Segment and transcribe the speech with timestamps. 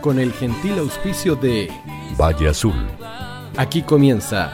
[0.00, 1.70] con el gentil auspicio de
[2.18, 2.74] Valle Azul.
[3.56, 4.52] Aquí comienza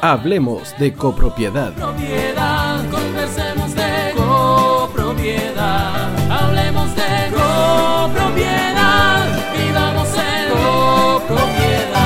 [0.00, 1.72] Hablemos de copropiedad.
[1.74, 6.14] Propiedad, conversemos de copropiedad.
[6.30, 9.26] Hablemos de copropiedad.
[9.56, 12.04] Vivamos en copropiedad.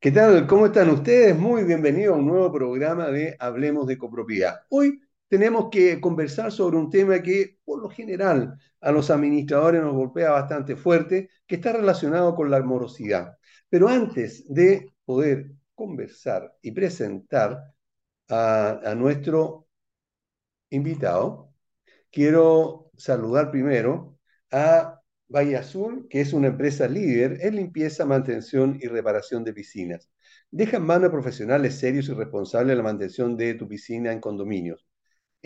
[0.00, 0.46] ¿Qué tal?
[0.46, 1.36] ¿Cómo están ustedes?
[1.36, 4.60] Muy bienvenidos a un nuevo programa de Hablemos de copropiedad.
[4.68, 9.94] Hoy tenemos que conversar sobre un tema que por lo general a los administradores nos
[9.94, 13.36] golpea bastante fuerte, que está relacionado con la morosidad.
[13.68, 17.74] Pero antes de poder conversar y presentar
[18.28, 19.68] a, a nuestro
[20.70, 21.52] invitado,
[22.10, 24.18] quiero saludar primero
[24.52, 30.10] a Valle Azul, que es una empresa líder en limpieza, mantención y reparación de piscinas.
[30.50, 34.85] Deja en manos profesionales serios y responsables la mantención de tu piscina en condominios.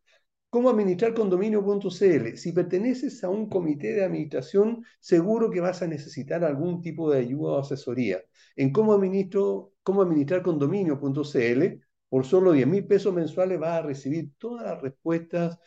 [0.51, 2.37] ¿Cómo administrar condominio.cl?
[2.37, 7.19] Si perteneces a un comité de administración, seguro que vas a necesitar algún tipo de
[7.19, 8.21] ayuda o asesoría.
[8.55, 14.31] En cómo, administro, cómo administrar condominio.cl, por solo 10 mil pesos mensuales vas a recibir
[14.39, 15.59] todas las respuestas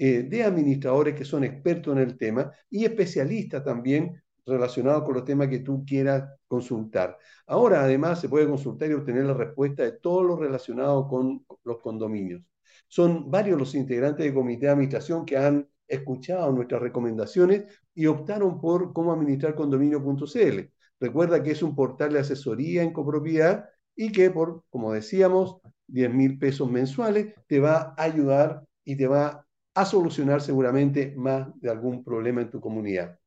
[0.00, 5.24] eh, de administradores que son expertos en el tema y especialistas también relacionados con los
[5.24, 7.18] temas que tú quieras consultar.
[7.48, 11.80] Ahora, además, se puede consultar y obtener la respuesta de todo lo relacionado con los
[11.80, 12.42] condominios.
[12.86, 18.60] Son varios los integrantes del comité de administración que han escuchado nuestras recomendaciones y optaron
[18.60, 20.70] por cómo administrar condominio.cl.
[21.00, 25.56] Recuerda que es un portal de asesoría en copropiedad y que por, como decíamos,
[25.88, 29.47] 10 mil pesos mensuales te va a ayudar y te va
[29.80, 33.18] a solucionar seguramente más de algún problema en tu comunidad.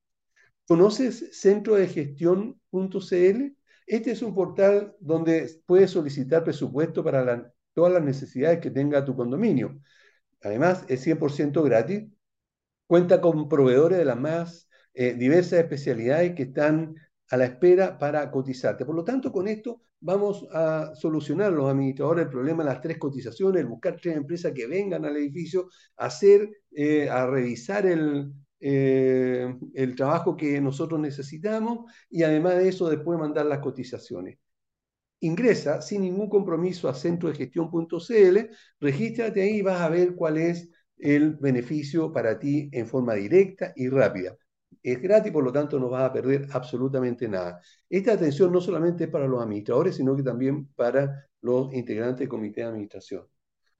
[0.68, 3.56] ¿Conoces centro de gestión.cl?
[3.88, 9.06] Este es un portal donde puedes solicitar presupuesto para la todas las necesidades que tenga
[9.06, 9.80] tu condominio.
[10.42, 12.04] Además, es 100% gratis.
[12.88, 16.96] Cuenta con proveedores de las más eh, diversas especialidades que están
[17.30, 18.86] a la espera para cotizarte.
[18.86, 22.98] Por lo tanto, con esto vamos a solucionar los administradores el problema de las tres
[22.98, 29.96] cotizaciones, buscar tres empresas que vengan al edificio, hacer, eh, a revisar el, eh, el
[29.96, 34.38] trabajo que nosotros necesitamos y además de eso después mandar las cotizaciones
[35.22, 38.38] ingresa sin ningún compromiso a centrodegestión.cl,
[38.80, 43.74] regístrate ahí y vas a ver cuál es el beneficio para ti en forma directa
[43.76, 44.36] y rápida.
[44.84, 47.62] Es gratis, por lo tanto no vas a perder absolutamente nada.
[47.90, 52.30] Esta atención no solamente es para los administradores, sino que también para los integrantes del
[52.30, 53.26] comité de administración.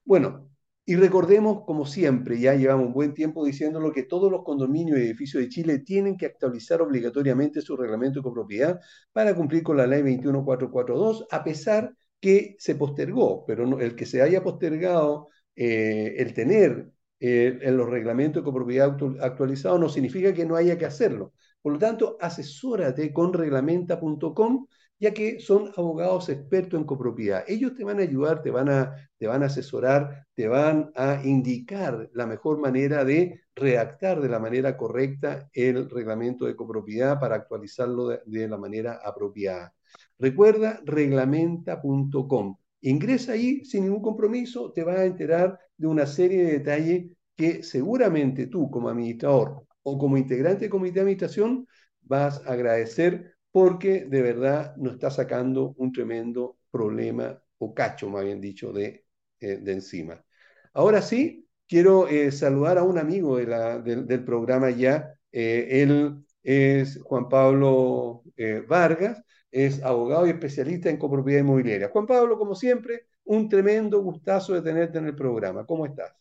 [0.04, 0.52] Bueno,
[0.86, 5.04] y recordemos, como siempre, ya llevamos un buen tiempo diciéndolo, que todos los condominios y
[5.04, 8.80] edificios de Chile tienen que actualizar obligatoriamente su reglamento de copropiedad
[9.14, 14.22] para cumplir con la ley 21442, a pesar que se postergó, pero el que se
[14.22, 16.92] haya postergado eh, el tener
[17.22, 21.34] eh, en los reglamentos de copropiedad actualizados no significa que no haya que hacerlo.
[21.62, 24.66] Por lo tanto, asesórate con reglamenta.com
[25.02, 27.44] ya que son abogados expertos en copropiedad.
[27.48, 31.22] Ellos te van a ayudar, te van a, te van a asesorar, te van a
[31.24, 37.36] indicar la mejor manera de redactar de la manera correcta el reglamento de copropiedad para
[37.36, 39.74] actualizarlo de, de la manera apropiada.
[40.20, 42.58] Recuerda reglamenta.com.
[42.82, 47.64] Ingresa ahí sin ningún compromiso, te vas a enterar de una serie de detalles que
[47.64, 51.68] seguramente tú como administrador o como integrante del comité de administración
[52.02, 58.24] vas a agradecer porque de verdad nos está sacando un tremendo problema, o cacho, más
[58.24, 59.06] bien dicho, de,
[59.40, 60.24] eh, de encima.
[60.74, 65.16] Ahora sí, quiero eh, saludar a un amigo del, programa ya.
[65.32, 68.24] Eh, él es Juan Pablo
[68.68, 71.90] Vargas, es abogado y especialista en copropiedad inmobiliaria.
[71.90, 75.66] Juan Pablo, como siempre, un tremendo gustazo de tenerte en el programa.
[75.66, 76.14] ¿Cómo estás?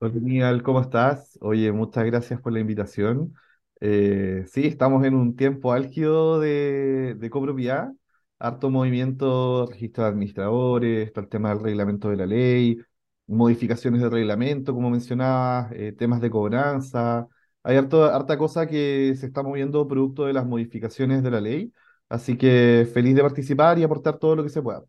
[0.00, 1.36] Miguel, ¿cómo estás?
[1.40, 3.34] Oye, muchas gracias por la invitación.
[3.80, 7.92] Eh, sí, estamos en un tiempo álgido de, de copropiedad,
[8.38, 12.78] harto movimiento, registro de administradores, está el tema del reglamento de la ley,
[13.26, 17.26] modificaciones de reglamento, como mencionabas, eh, temas de cobranza.
[17.64, 21.72] Hay harta cosa que se está moviendo producto de las modificaciones de la ley,
[22.08, 24.84] así que feliz de participar y aportar todo lo que se pueda.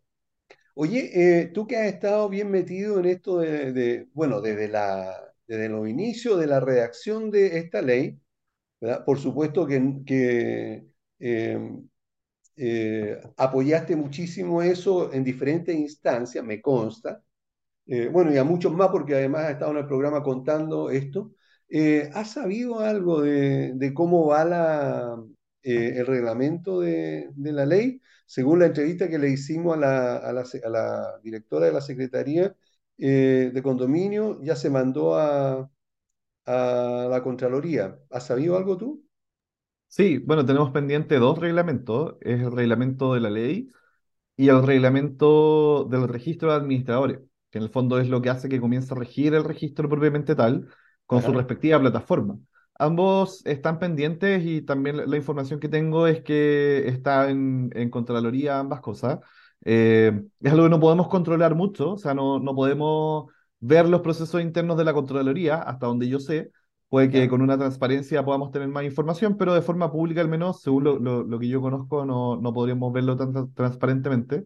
[0.74, 5.68] Oye, eh, tú que has estado bien metido en esto de, bueno, desde la, desde
[5.68, 8.18] los inicios de la redacción de esta ley.
[9.06, 10.84] Por supuesto que, que,
[12.56, 17.22] eh, apoyaste muchísimo eso en diferentes instancias, me consta.
[17.86, 21.32] Eh, bueno, y a muchos más porque además ha estado en el programa contando esto.
[22.14, 25.16] ¿has sabido algo de, de cómo va
[25.62, 28.00] el reglamento de la ley?
[28.30, 31.72] Según la entrevista que le hicimos a la, a la se- a la directora de
[31.72, 32.54] la Secretaría
[32.98, 35.70] eh, de Condominio, ya se mandó a,
[36.46, 37.98] a la Contraloría.
[38.10, 39.04] ¿Has sabido algo tú?
[39.88, 43.68] Sí, bueno, tenemos pendiente dos reglamentos, es el reglamento de la ley
[44.36, 48.48] y el reglamento del registro de administradores, que en el fondo es lo que hace
[48.48, 50.68] que comience a regir el registro propiamente tal
[51.06, 52.38] con su respectiva plataforma.
[52.80, 57.90] Ambos están pendientes y también la la información que tengo es que está en, en
[57.90, 59.18] Contraloría ambas cosas.
[59.64, 63.26] Eh, es algo que no podemos controlar mucho, o sea, no, no podemos
[63.60, 66.50] ver los procesos internos de la Contraloría, hasta donde yo sé.
[66.88, 70.60] Puede que con una transparencia podamos tener más información, pero de forma pública al menos,
[70.62, 74.44] según lo, lo- lo que yo conozco, no, no podríamos verlo tan tra- transparentemente.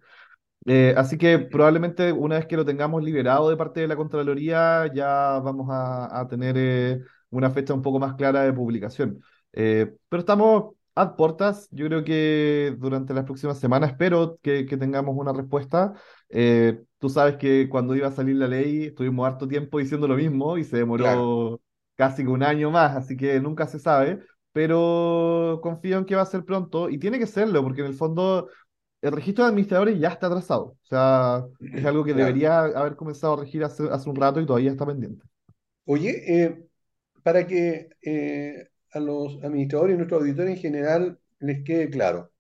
[0.67, 4.91] Eh, así que probablemente una vez que lo tengamos liberado de parte de la Contraloría,
[4.95, 7.01] ya vamos a, a tener eh,
[7.39, 9.21] una fecha un poco más clara de publicación.
[9.53, 11.69] Eh, pero estamos a portas.
[11.71, 15.95] Yo creo que durante las próximas semanas espero que, que tengamos una respuesta.
[16.29, 20.17] Eh, tú sabes que cuando iba a salir la ley estuvimos harto tiempo diciendo lo
[20.17, 21.29] mismo y se claro.
[21.29, 21.61] demoró
[21.97, 24.21] casi que un año más, así que nunca se sabe.
[24.53, 27.95] Pero confío en que va a ser pronto y tiene que serlo, porque en el
[27.95, 28.49] fondo
[29.03, 30.65] el registro de administradores ya está atrasado.
[30.83, 32.15] O sea, es algo que Claro.
[32.15, 35.25] debería haber comenzado a regir hace, hace un rato y todavía está pendiente.
[35.87, 36.67] Oye, eh,
[37.25, 42.33] para que eh, a los administradores y nuestros auditores en general les quede claro,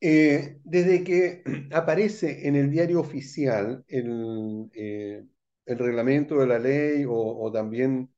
[0.00, 1.42] eh, desde que
[1.72, 5.24] aparece en el diario oficial el, eh,
[5.66, 8.10] reglamento de la ley o, también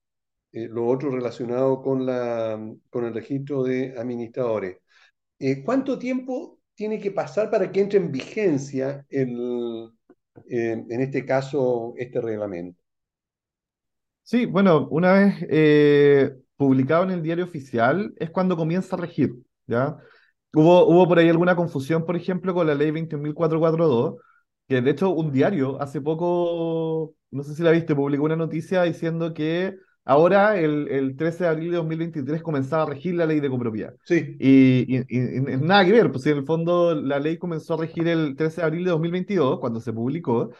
[0.53, 2.09] lo otro relacionado con
[3.05, 4.79] el registro de administradores,
[5.65, 12.84] ¿cuánto tiempo tiene que pasar para que entre en vigencia en este caso, este reglamento?
[14.26, 19.35] Sí, bueno, una vez eh, publicado en el diario oficial es cuando comienza a regir,
[19.67, 19.99] ¿ya?
[20.55, 24.15] Hubo, hubo por ahí alguna confusión, por ejemplo, con la ley 21.442,
[24.69, 28.82] que de hecho un diario hace poco, no sé si la viste, publicó una noticia
[28.85, 29.76] diciendo que
[30.06, 33.94] ahora, el, el 13 de abril de 2023, comenzaba a regir la ley de copropiedad.
[34.05, 37.75] Sí, Y, y- y- y nada que ver, pues en el fondo la ley comenzó
[37.75, 40.50] a regir el 13 de abril de 2022, cuando se publicó,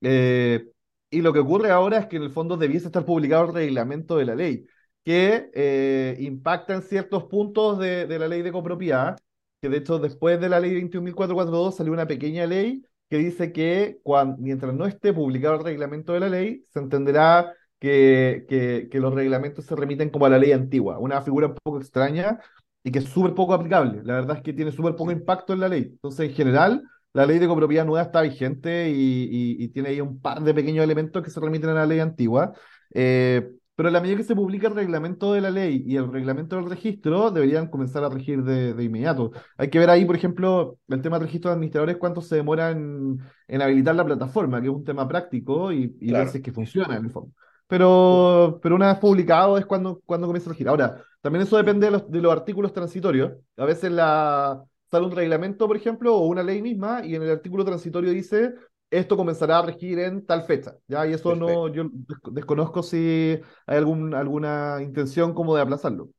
[0.00, 0.64] eh,
[1.12, 4.16] y lo que ocurre ahora es que en el fondo debiese estar publicado el reglamento
[4.16, 4.66] de la ley,
[5.04, 9.16] que eh, impacta en ciertos puntos de, de la ley de copropiedad,
[9.60, 14.00] que de hecho después de la ley 21.442 salió una pequeña ley que dice que
[14.38, 19.14] mientras no esté publicado el reglamento de la ley, se entenderá que, que, que los
[19.14, 22.40] reglamentos se remiten como a la ley antigua, una figura un poco extraña
[22.82, 24.02] y que es súper poco aplicable.
[24.04, 25.82] La verdad es que tiene súper poco impacto en la ley.
[25.92, 28.94] Entonces, en general, la ley de copropiedad nueva está vigente y,
[29.30, 32.00] y- y tiene ahí un par de pequeños elementos que se remiten a la ley
[32.00, 32.52] antigua.
[32.94, 36.12] Eh, pero a la medida que se publica el reglamento de la ley y el
[36.12, 39.32] reglamento del registro, deberían comenzar a regir de, de inmediato.
[39.56, 42.70] Hay que ver ahí, por ejemplo, el tema del registro de administradores, cuánto se demora
[42.70, 46.38] en, en habilitar la plataforma, que es un tema práctico, y, y ver si claro.
[46.38, 47.32] es que funciona en el fondo.
[47.66, 50.68] Pero, pero una vez publicado es cuando, cuando comienza a regir.
[50.68, 53.32] Ahora, también eso depende de los, de los artículos transitorios.
[53.56, 54.62] A veces la,
[54.92, 58.54] sale un reglamento, por ejemplo, o una ley misma, y en el artículo transitorio dice,
[58.90, 60.76] esto comenzará a regir en tal fecha.
[60.88, 61.06] ¿ya?
[61.08, 66.10] Y eso no, yo desco- desconozco si hay algún, alguna intención como de aplazarlo.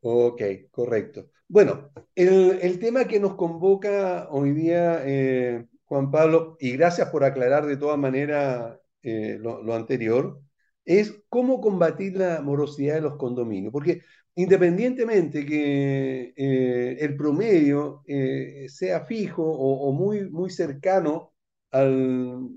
[0.00, 1.26] Ok, correcto.
[1.48, 7.24] Bueno, el, el tema que nos convoca hoy día, eh, Juan Pablo, y gracias por
[7.24, 10.40] aclarar de todas maneras eh, lo, lo anterior,
[10.84, 13.72] es cómo combatir la morosidad de los condominios.
[13.72, 14.02] Porque
[14.34, 21.32] independientemente que eh, el promedio eh, sea fijo o, muy, muy cercano
[21.70, 22.48] al,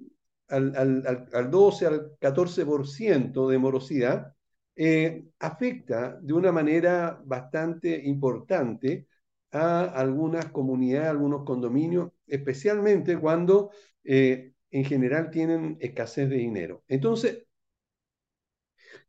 [0.47, 4.33] al, al, al, al 12, al 14% de morosidad,
[4.75, 9.07] eh, afecta de una manera bastante importante
[9.51, 13.71] a algunas comunidades, algunos condominios, especialmente cuando
[14.03, 16.83] en general tienen escasez de dinero.
[16.87, 17.45] Entonces,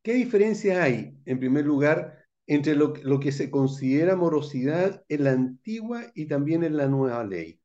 [0.02, 6.04] ¿qué diferencia hay, en primer lugar, entre lo, que se considera morosidad en la antigua
[6.14, 7.60] y también en la nueva ley.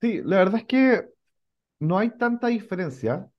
[0.00, 1.08] Sí, la verdad es que
[1.80, 3.30] no hay tanta diferencia,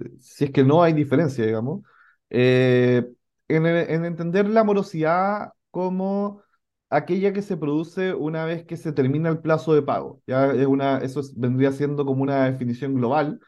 [0.00, 1.82] eh, si es que no hay diferencia, digamos,
[2.30, 3.06] eh,
[3.48, 6.42] en, entender la morosidad como
[6.90, 10.22] aquella que se produce una vez que se termina el plazo de pago.
[10.26, 10.52] Ya
[11.02, 13.40] eso es- vendría siendo como una definición global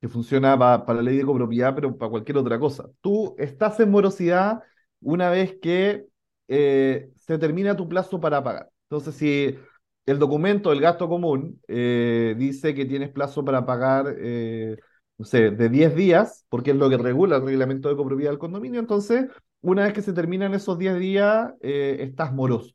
[0.00, 2.86] que funciona pa- para la ley de copropiedad, pero para cualquier otra cosa.
[3.00, 4.62] Tú estás en morosidad
[5.00, 6.06] una vez que
[6.48, 8.70] eh, se termina tu plazo para pagar.
[8.90, 9.56] Entonces, si
[10.06, 14.76] el documento del gasto común eh, dice que tienes plazo para pagar, eh,
[15.18, 18.38] no sé, de 10 días, porque es lo que regula el reglamento de copropiedad del
[18.38, 19.26] condominio, entonces,
[19.60, 22.74] una vez que se terminan esos 10 días, estás moroso.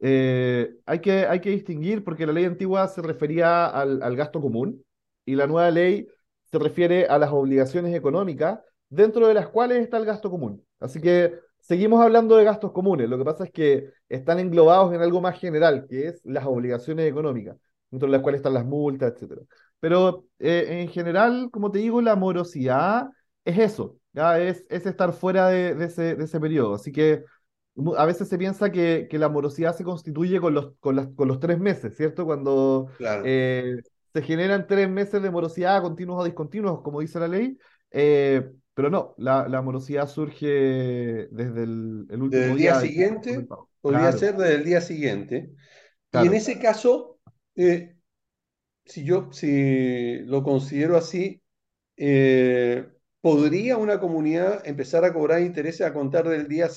[0.00, 4.84] Hay que, hay que distinguir porque la ley antigua se refería al gasto común
[5.24, 6.08] y la nueva ley
[6.50, 10.64] se refiere a las obligaciones económicas, dentro de las cuales está el gasto común.
[10.80, 11.34] Así que
[11.68, 13.08] seguimos hablando de gastos comunes.
[13.08, 17.08] Lo que pasa es que están englobados en algo más general, que es las obligaciones
[17.08, 17.56] económicas,
[17.90, 19.42] dentro de las cuales están las multas, etcétera.
[19.80, 23.08] Pero eh, en general, como te digo, la morosidad
[23.44, 24.40] es eso, ¿ya?
[24.40, 26.74] Es, es estar fuera de, de ese, de ese periodo.
[26.74, 27.24] Así que
[27.96, 31.28] a veces se piensa que, que la morosidad se constituye con los, con las, con
[31.28, 32.24] los tres meses, ¿cierto?
[32.24, 33.24] Cuando Claro.
[33.24, 33.76] eh,
[34.12, 37.56] se generan tres meses de morosidad continuos o discontinuos, como dice la ley,
[37.92, 43.30] eh, pero no, la, la morosidad surge desde el, el último Desde el día siguiente,
[43.30, 43.48] del
[43.80, 45.54] podría Claro, ser desde el día siguiente.
[46.12, 47.20] Y en ese caso,
[47.56, 47.96] eh,
[48.86, 51.42] si yo si lo considero así,
[51.96, 52.88] eh,
[53.22, 56.68] ¿podría una comunidad empezar a cobrar intereses a contar del día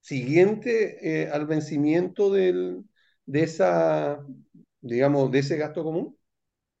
[0.00, 2.84] siguiente eh, al vencimiento del,
[3.26, 4.24] de esa,
[4.82, 6.15] digamos, de ese gasto común?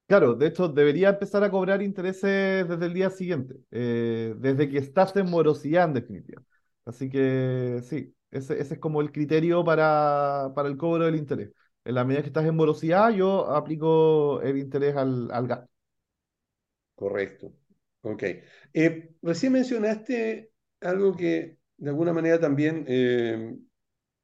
[0.06, 4.78] Claro, de hecho, debería empezar a cobrar intereses desde el día siguiente, eh, desde que
[4.78, 6.42] estás en morosidad, en definitiva.
[6.84, 11.50] Así que sí, ese, es como el criterio para, para el cobro del interés.
[11.84, 15.68] En la medida que estás en morosidad, yo aplico el interés al, al gasto.
[16.94, 17.52] Correcto.
[18.02, 18.22] Ok.
[18.72, 23.56] Eh, recién mencionaste algo que de alguna manera también eh,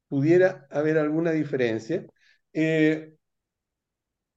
[0.09, 2.05] pudiera haber alguna diferencia,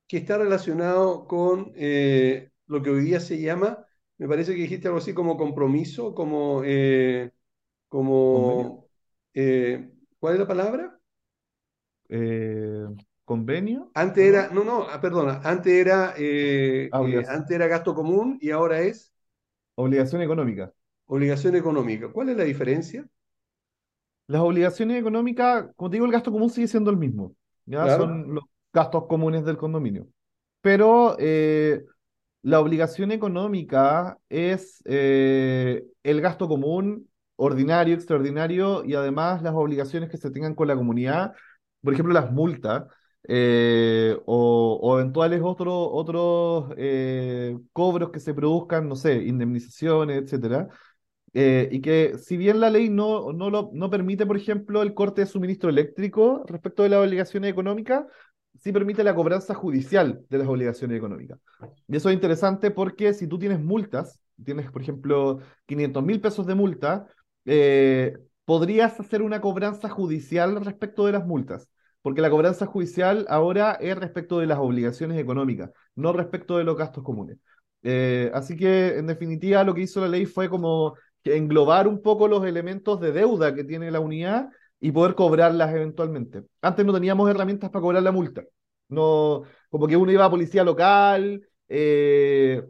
[0.09, 3.87] que está relacionado con eh, lo que hoy día se llama,
[4.19, 7.33] me parece que dijiste algo así como compromiso, como, eh,
[7.89, 8.89] como
[9.35, 11.01] eh, ¿cuál es la palabra?
[12.09, 12.87] Eh,
[13.25, 13.95] ¿convenio?
[13.95, 14.63] Antes ¿O era, no?
[14.65, 19.13] no, ah, perdona, antes era, eh, Ah, eh, antes era gasto común y ahora es
[19.77, 20.73] obligación económica.
[21.07, 22.13] obligación económica.
[22.13, 23.09] ¿Cuál es la diferencia?
[24.27, 27.35] Las obligaciones económicas, como te digo, el gasto común sigue siendo el mismo.
[27.65, 27.89] ¿ya?
[27.89, 27.89] Claro.
[27.89, 28.45] Son los
[28.77, 30.07] gastos comunes del condominio.
[30.61, 31.85] Pero eh,
[32.43, 40.19] la obligación económica es eh, el gasto común ordinario, extraordinario y además las obligaciones que
[40.19, 41.33] se tengan con la comunidad,
[41.83, 42.85] por ejemplo, las multas
[43.29, 46.75] eh, o, o eventuales otros otros
[47.73, 50.69] cobros que se produzcan, no sé, indemnizaciones, etcétera.
[51.39, 54.95] Eh, y que si bien la ley no, no, lo, no permite, por ejemplo, el
[54.95, 58.07] corte de suministro eléctrico respecto de las obligaciones económicas,
[58.67, 61.39] sí permite la cobranza judicial de las obligaciones económicas.
[61.87, 66.49] Y eso es interesante porque si tú tienes multas, tienes, por ejemplo, 500 mil pesos
[66.49, 67.07] de multa,
[67.45, 71.69] eh, podrías hacer una cobranza judicial respecto de las multas,
[72.03, 76.77] porque la cobranza judicial ahora es respecto de las obligaciones económicas, no respecto de los
[76.77, 77.39] gastos comunes.
[77.85, 82.27] Eh, así que, en definitiva, lo que hizo la ley fue como englobar un poco
[82.27, 84.49] los elementos de deuda que tiene la unidad
[84.81, 86.43] y poder cobrarlas eventualmente.
[86.61, 88.43] Antes no teníamos herramientas para cobrar la multa.
[88.89, 92.63] No, como que uno iba a policía local, eh,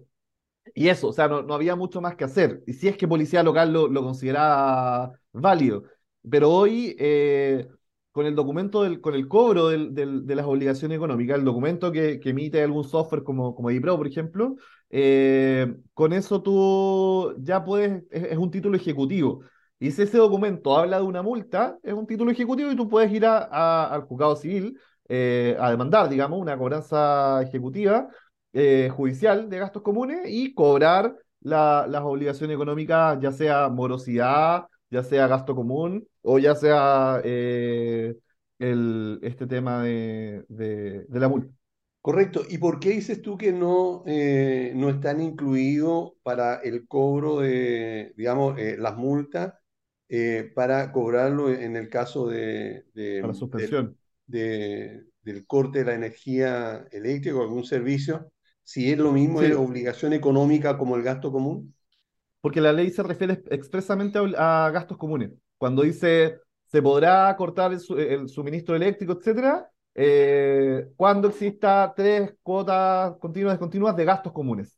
[0.75, 2.63] y eso, o sea, no, no había mucho más que hacer.
[2.67, 5.85] Y si es que policía local lo, lo consideraba válido.
[6.29, 7.69] Pero hoy, eh,
[8.13, 11.93] con el documento, del, con el cobro del- del- de las obligaciones económicas, el documento
[11.93, 14.57] que, emite algún software como, como eDipro, por ejemplo,
[14.91, 19.43] eh, con eso tú ya puedes, es, un título ejecutivo.
[19.79, 23.13] Y si ese documento habla de una multa, es un título ejecutivo y tú puedes
[23.13, 28.09] ir a- al juzgado civil eh, a demandar, digamos, una cobranza ejecutiva
[28.53, 35.03] eh, judicial de gastos comunes y cobrar la- las obligaciones económicas, ya sea morosidad, ya
[35.03, 38.17] sea gasto común o ya sea eh,
[38.59, 41.53] el, este tema de, de, de la multa.
[42.01, 42.43] Correcto.
[42.49, 48.13] ¿Y por qué dices tú que no, eh, no están incluidos para el cobro de,
[48.17, 49.55] digamos, eh, las multas
[50.55, 53.97] para cobrarlo en el caso de, de- para suspensión.
[54.27, 58.33] De- del corte de la energía eléctrica o algún servicio?
[58.65, 61.75] Si es lo mismo, es obligación económica como el gasto común.
[62.41, 65.31] porque la ley se refiere expresamente a, a gastos comunes.
[65.59, 73.17] cuando dice se podrá cortar el, el suministro eléctrico, etcétera, eh, cuando exista tres cuotas
[73.19, 74.76] continuas y descontinuas de gastos comunes.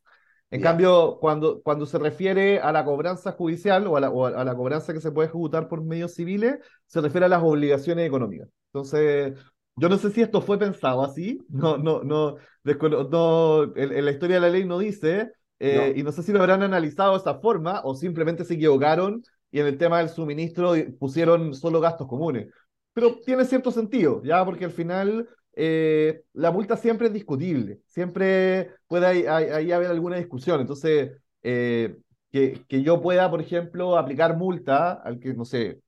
[0.51, 0.69] En Ya.
[0.69, 4.55] cambio, cuando, cuando se refiere a la cobranza judicial o a la, o a la
[4.55, 8.49] cobranza que se puede ejecutar por medios civiles, se refiere a las obligaciones económicas.
[8.73, 9.37] Entonces,
[9.75, 14.11] yo no sé si esto fue pensado así, no, no, no, no, en, en la
[14.11, 15.93] historia de la ley no dice, eh, No.
[15.95, 19.59] y no sé si lo habrán analizado de esa forma o simplemente se equivocaron y
[19.59, 22.47] en el tema del suministro pusieron solo gastos comunes.
[22.93, 24.43] Pero tiene cierto sentido, ¿ya?
[24.45, 25.27] Porque al final
[25.61, 30.61] eh, la multa siempre es discutible, siempre puede ahí, ahí- haber alguna discusión.
[30.61, 31.11] Entonces,
[31.43, 31.97] eh,
[32.31, 35.81] que, que yo pueda, por ejemplo, aplicar multa al que, no sé,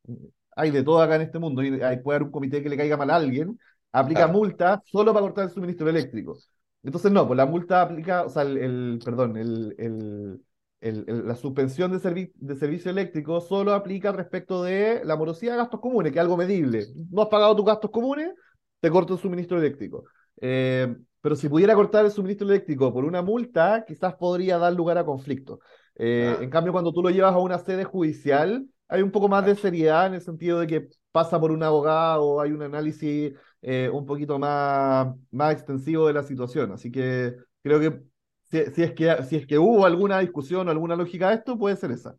[0.55, 2.77] hay de todo acá en este mundo, y hay, puede haber un comité que le
[2.77, 3.57] caiga mal a alguien,
[3.91, 4.33] aplica Claro.
[4.33, 6.37] multa solo para cortar el suministro eléctrico.
[6.83, 10.41] Entonces, no, pues la multa aplica, o sea, el, el- perdón, el, el-
[10.81, 15.53] el- el- la suspensión de, servi- de servicio eléctrico solo aplica respecto de la morosidad
[15.53, 16.87] de gastos comunes, que es algo medible.
[17.11, 18.31] No has pagado tus gastos comunes,
[18.81, 20.05] te corto el suministro eléctrico.
[20.41, 24.97] Eh, pero si pudiera cortar el suministro eléctrico por una multa, quizás podría dar lugar
[24.97, 25.59] a conflicto.
[25.95, 26.37] Eh, Ah.
[26.41, 29.55] En cambio, cuando tú lo llevas a una sede judicial, hay un poco más de
[29.55, 34.05] seriedad en el sentido de que pasa por un abogado, hay un análisis eh, un
[34.05, 36.71] poquito más, más extensivo de la situación.
[36.71, 38.01] Así que creo que
[38.43, 41.57] si, si es que si es que hubo alguna discusión o alguna lógica de esto,
[41.57, 42.17] puede ser esa.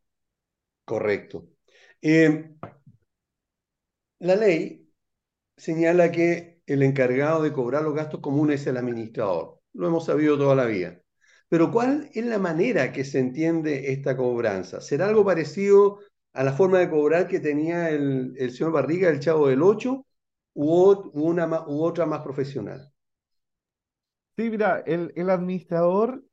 [0.85, 1.49] Correcto.
[2.03, 2.55] Eh,
[4.21, 4.89] la ley
[5.57, 9.61] señala que el encargado de cobrar los gastos comunes es el administrador.
[9.75, 10.99] Lo hemos sabido toda la vida.
[11.49, 14.81] Pero ¿cuál es la manera que se entiende esta cobranza?
[14.81, 15.99] ¿Será algo parecido
[16.33, 20.07] a la forma de cobrar que tenía el, señor Barriga, el Chavo del Ocho,
[20.55, 20.95] u,
[21.67, 22.91] otra más profesional?
[24.37, 26.25] Sí, mira, el, administrador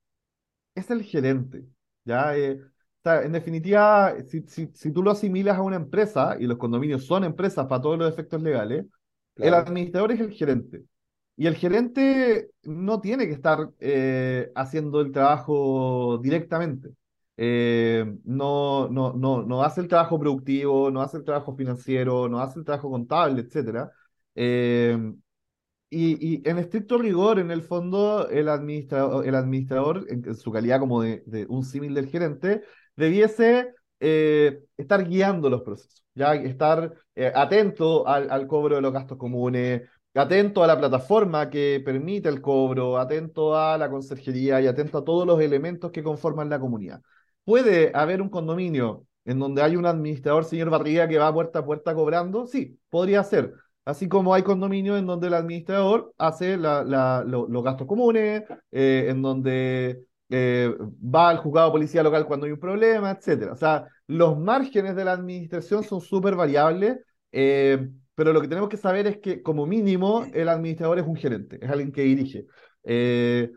[0.74, 1.66] es el gerente,
[2.06, 2.38] ¿ya?
[2.38, 2.62] Eh,
[3.04, 7.66] en definitiva, si, si tú lo asimilas a una empresa, y los condominios son empresas
[7.68, 8.86] para todos los efectos legales,
[9.40, 10.84] el administrador es el gerente.
[11.36, 16.90] Y el gerente no tiene que estar eh, haciendo el trabajo directamente.
[17.38, 22.42] Eh, no, no, no, no hace el trabajo productivo, no hace el trabajo financiero, no
[22.42, 23.90] hace el trabajo contable, etcétera.
[24.36, 24.98] Eh,
[25.90, 30.52] y, y en estricto rigor, en el fondo, el administrador, el administrador en, en su
[30.52, 32.64] calidad como de, de un símil del gerente,
[32.96, 33.74] debiese
[34.78, 39.84] estar guiando los procesos, ya estar eh, atento al, al cobro de los gastos comunes,
[40.14, 45.04] atento a la plataforma que permite el cobro, atento a la conserjería y atento a
[45.06, 47.02] todos los elementos que conforman la comunidad.
[47.44, 51.66] ¿Puede haber un condominio en donde hay un administrador, señor Barriga, que va puerta a
[51.66, 52.46] puerta cobrando?
[52.48, 53.54] Sí, podría ser.
[53.86, 58.44] Así como hay condominios en donde el administrador hace la- la- lo- los gastos comunes,
[58.72, 63.54] eh, en donde eh, va al juzgado policía local cuando hay un problema, etcétera.
[63.54, 66.98] O sea, los márgenes de la administración son súper variables,
[67.32, 71.16] eh, pero lo que tenemos que saber es que, como mínimo, el administrador es un
[71.16, 72.46] gerente, es alguien que dirige.
[72.84, 73.52] Eh,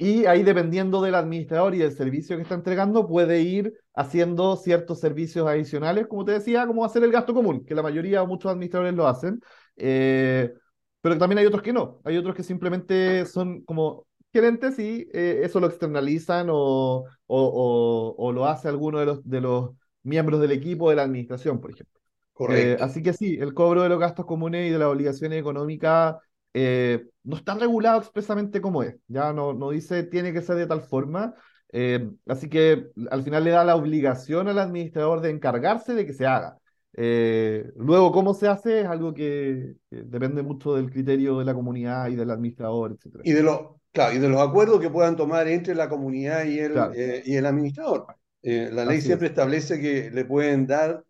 [0.00, 5.00] y ahí, dependiendo del administrador y del servicio que está entregando, puede ir haciendo ciertos
[5.00, 8.50] servicios adicionales, como te decía, como hacer el gasto común, que la mayoría o muchos
[8.52, 9.40] administradores lo hacen.
[9.76, 10.52] Eh,
[11.00, 12.00] pero también hay otros que no.
[12.04, 18.14] Hay otros que simplemente son como gerentes y eh, eso lo externalizan o, o, o-
[18.18, 19.70] o lo hace alguno de los, de los
[20.02, 21.98] miembros del equipo de la administración, por ejemplo.
[22.46, 22.80] Eh, Correcto.
[22.80, 26.16] así que sí, el cobro de los gastos comunes y de las obligaciones económicas
[26.54, 28.96] eh, no está regulado expresamente como es.
[29.08, 31.34] Ya no, no dice tiene que ser de tal forma.
[31.72, 36.14] eh, así que al final le da la obligación al administrador de encargarse de que
[36.14, 36.58] se haga.
[36.94, 41.54] Eh, luego, cómo se hace es algo que, que depende mucho del criterio de la
[41.54, 43.24] comunidad y del administrador, etc.
[43.24, 43.60] Y de los,
[43.98, 46.92] claro, y de los acuerdos que puedan tomar entre la comunidad y el, Claro.
[46.94, 48.06] eh, y el administrador.
[48.42, 49.32] Eh, la ley Así siempre es.
[49.32, 51.04] establece que le pueden dar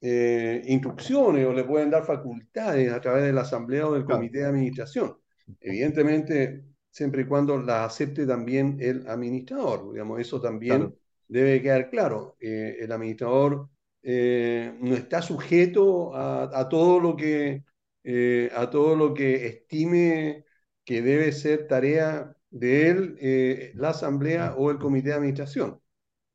[0.00, 4.20] eh, instrucciones o le pueden dar facultades a través de la asamblea o del Claro.
[4.20, 5.16] comité de administración.
[5.60, 9.92] Evidentemente, siempre y cuando la acepte también el administrador.
[9.92, 10.96] Digamos, eso también Claro.
[11.28, 12.36] debe quedar claro.
[12.40, 13.68] El administrador
[14.02, 17.62] no está sujeto a, a todo lo que,
[18.56, 20.44] a todo lo que estime
[20.90, 25.80] que debe ser tarea de él, eh, la asamblea o el comité de administración.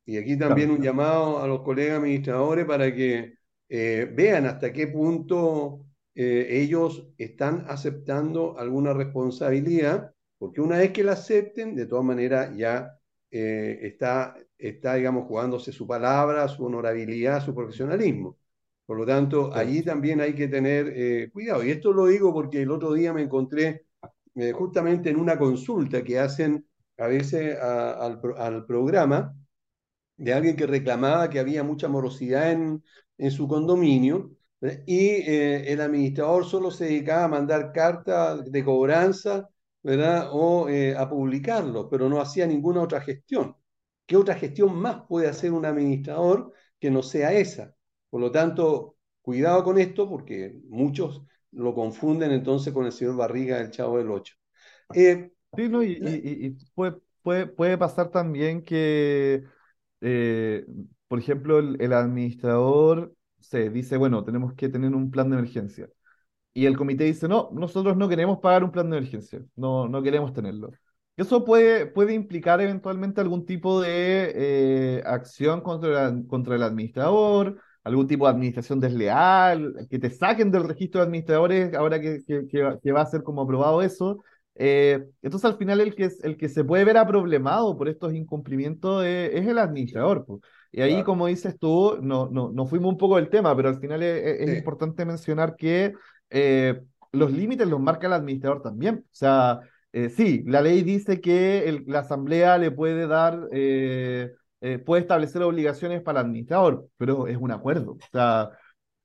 [0.06, 3.34] Y aquí también un llamado a los colegas administradores para que
[3.68, 11.04] eh, vean hasta qué punto eh, ellos están aceptando alguna responsabilidad, porque una vez que
[11.04, 12.98] la acepten, de todas maneras ya
[13.30, 18.38] está, está, digamos, jugándose su palabra, su honorabilidad, su profesionalismo.
[18.86, 21.62] Por lo tanto, allí también hay que tener cuidado.
[21.62, 23.85] Y esto lo digo porque el otro día me encontré
[24.36, 26.66] eh, justamente en una consulta que hacen
[26.98, 29.36] a veces al, pro- al programa
[30.18, 32.84] de alguien que reclamaba que había mucha morosidad en,
[33.18, 34.84] en su condominio ¿verdad?
[34.88, 39.50] y eh, el administrador solo se dedicaba a mandar cartas de cobranza
[39.84, 40.30] ¿verdad?
[40.32, 43.56] o eh, a publicarlo, pero no hacía ninguna otra gestión.
[44.06, 47.76] ¿Qué otra gestión más puede hacer un administrador que no sea esa?
[48.10, 51.22] Por lo tanto, cuidado con esto porque muchos
[51.56, 54.36] lo confunden entonces con el señor Barriga del Chavo del Ocho.
[54.94, 55.84] Eh, Sí, ¿no?
[55.84, 59.44] Y, y- puede, puede, puede pasar también que,
[60.02, 60.66] eh,
[61.08, 65.90] por ejemplo, el, el administrador se dice, bueno, tenemos que tener un plan de emergencia.
[66.54, 70.04] Y el comité dice, no, nosotros no queremos pagar un plan de emergencia, no, no
[70.04, 70.72] queremos tenerlo.
[71.18, 74.34] Eso puede, puede implicar eventualmente algún tipo de
[75.00, 80.52] eh, acción contra, el- contra el administrador, algún tipo de administración desleal, que te saquen
[80.52, 82.48] del registro de administradores ahora que, que,
[82.84, 84.24] que va a ser como aprobado eso.
[84.58, 89.04] Eh, entonces al final el que, el que se puede ver aproblemado por estos incumplimientos
[89.06, 90.26] es, es el administrador.
[90.26, 90.42] po.
[90.72, 91.06] Y ahí, Claro.
[91.06, 94.24] como dices tú, no, no, no fuimos un poco del tema, pero al final es,
[94.26, 94.58] es- es Sí.
[94.58, 95.94] importante mencionar que
[96.30, 96.82] eh,
[97.14, 99.04] los límites los marca el administrador también.
[99.06, 99.60] O sea,
[99.94, 105.02] eh, sí, la ley dice que el- la asamblea le puede dar, eh, eh, puede
[105.02, 107.94] establecer obligaciones para el administrador, pero es un acuerdo.
[107.94, 108.52] O sea,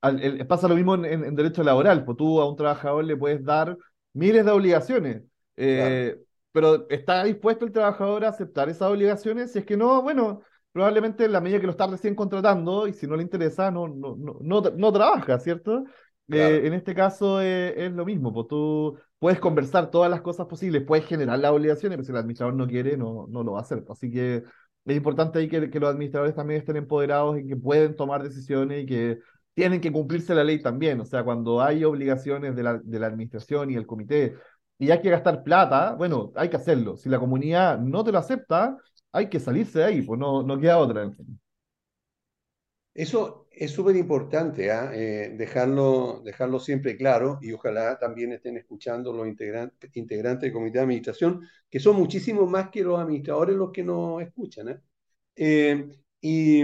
[0.01, 3.03] al- el- pasa lo mismo en, en- en derecho laboral, pues tú a un trabajador
[3.05, 3.77] le puedes dar
[4.13, 5.23] miles de obligaciones,
[5.57, 6.17] eh,
[6.51, 9.51] pero ¿está dispuesto el trabajador a aceptar esas obligaciones?
[9.51, 12.93] Si es que no, bueno, probablemente en la medida que lo está recién contratando y
[12.93, 15.85] si no le interesa, no, no, no, no, no trabaja, ¿cierto?
[16.29, 16.57] Claro.
[16.57, 20.83] Eh, en este caso es lo mismo, pues tú puedes conversar todas las cosas posibles,
[20.85, 23.61] puedes generar las obligaciones, pero si el administrador no quiere, no, no lo va a
[23.63, 23.83] hacer.
[23.89, 24.43] Así que
[24.85, 28.83] es importante ahí que, que los administradores también estén empoderados y que pueden tomar decisiones
[28.83, 29.19] y que
[29.53, 30.99] tienen que cumplirse la ley también.
[31.01, 34.35] O sea, cuando hay obligaciones de la, de la administración y el comité
[34.79, 36.97] y hay que gastar plata, bueno, hay que hacerlo.
[36.97, 38.77] Si la comunidad no te lo acepta,
[39.11, 41.11] hay que salirse de ahí, pues no, no queda otra.
[42.93, 44.91] Eso es súper importante, ¿ah?
[44.93, 50.77] Eh, dejarlo, dejarlo siempre claro y ojalá también estén escuchando los integrantes, integrantes del comité
[50.79, 54.69] de administración, que son muchísimos más que los administradores los que nos escuchan.
[54.69, 54.79] ¿eh?
[55.35, 55.89] Eh,
[56.21, 56.61] y,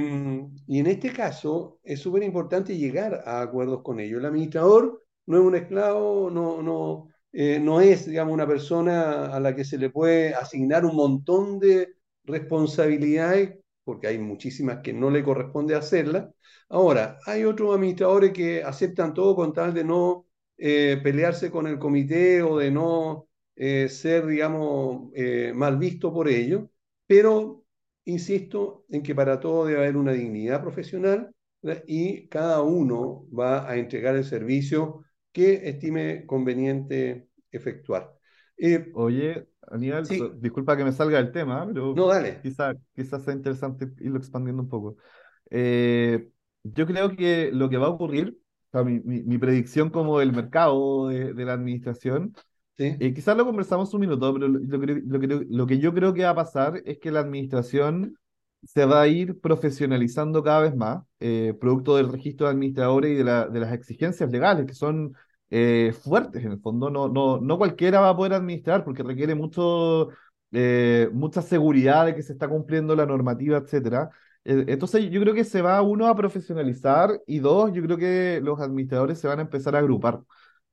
[0.67, 4.19] y en este caso es súper importante llegar a acuerdos con ellos.
[4.19, 9.39] El administrador no es un esclavo, no, no, eh, no es, digamos, una persona a
[9.39, 15.09] la que se le puede asignar un montón de responsabilidades, porque hay muchísimas que no
[15.09, 16.27] le corresponde hacerlas.
[16.67, 21.79] Ahora, hay otros administradores que aceptan todo con tal de no eh, pelearse con el
[21.79, 26.69] comité o de no eh, ser, digamos, eh, mal visto por ello,
[27.07, 27.63] pero
[28.05, 31.33] insisto en que para todo debe haber una dignidad profesional
[31.87, 38.13] y cada uno va a entregar el servicio que estime conveniente efectuar.
[38.95, 40.17] Oye, Aníbal, Sí.
[40.17, 42.39] so- disculpa que me salga del tema, pero no, dale.
[42.41, 44.97] quizá, quizás sea interesante irlo expandiendo un poco.
[45.49, 46.29] Eh,
[46.63, 48.37] yo creo que lo que va a ocurrir,
[48.69, 52.33] o sea, mi, mi- mi predicción como del mercado de, de la administración,
[52.77, 52.95] ¿sí?
[52.99, 54.79] eh, quizás lo conversamos un minuto, pero lo, lo
[55.19, 58.17] que, lo lo que yo creo que va a pasar es que la administración
[58.63, 63.15] se va a ir profesionalizando cada vez más, eh, producto del registro de administradores y
[63.15, 65.13] de, la- de las exigencias legales que son
[65.49, 66.89] eh, fuertes en el fondo.
[66.89, 70.09] No, no, no cualquiera va a poder administrar porque requiere mucho,
[70.51, 74.09] eh, mucha seguridad de que se está cumpliendo la normativa, etcétera.
[74.43, 78.39] Eh, Entonces yo creo que se va uno a profesionalizar y dos, yo creo que
[78.43, 80.21] los administradores se van a empezar a agrupar.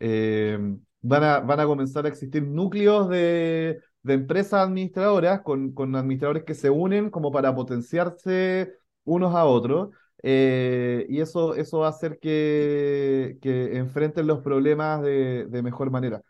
[0.01, 0.59] Eh,
[1.03, 6.45] van a, van a comenzar a existir núcleos de, de empresas administradoras con, con administradores
[6.45, 9.91] que se unen como para potenciarse unos a otros.
[10.23, 15.91] Eh, y eso, eso va a hacer que, que enfrenten los problemas de, de mejor
[15.91, 16.23] manera.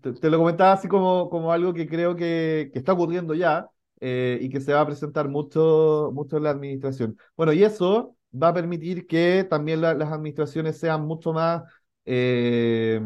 [0.00, 3.68] Te, te lo comentaba así como, como algo que creo que, que está ocurriendo ya
[4.00, 7.18] eh, y que se va a presentar mucho, mucho en la administración.
[7.36, 11.62] Bueno, y eso va a permitir que también la- las administraciones sean mucho más
[12.06, 13.00] eh,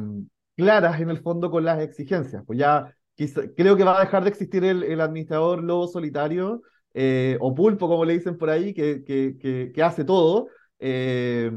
[0.56, 2.42] claras en el fondo con las exigencias.
[2.46, 6.62] Pues ya quizá- creo que va a dejar de existir el, el administrador lobo solitario
[6.94, 10.48] eh, o pulpo, como le dicen por ahí, que, que, que, hace todo.
[10.78, 11.50] eh,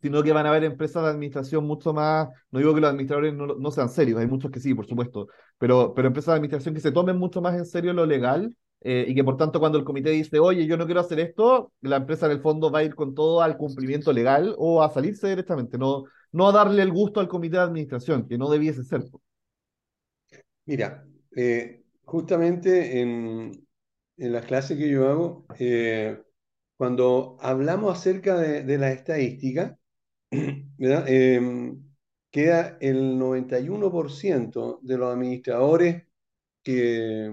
[0.00, 3.34] sino que van a haber empresas de administración mucho más, no digo que los administradores
[3.34, 5.28] no, no sean serios, hay muchos que sí, por supuesto,
[5.58, 9.04] pero, pero empresas de administración que se tomen mucho más en serio lo legal eh,
[9.06, 11.96] y que por tanto cuando el comité dice, oye, yo no quiero hacer esto, la
[11.98, 15.28] empresa en el fondo va a ir con todo al cumplimiento legal o a salirse
[15.28, 19.04] directamente, no, no a darle el gusto al comité de administración, que no debiese ser.
[20.64, 21.04] Mira,
[22.04, 23.66] justamente en,
[24.16, 26.22] en las clases que yo hago, eh,
[26.76, 29.76] cuando hablamos acerca de, de las estadísticas.
[30.80, 31.74] Eh,
[32.30, 36.04] queda el 91% de los administradores
[36.62, 37.32] que,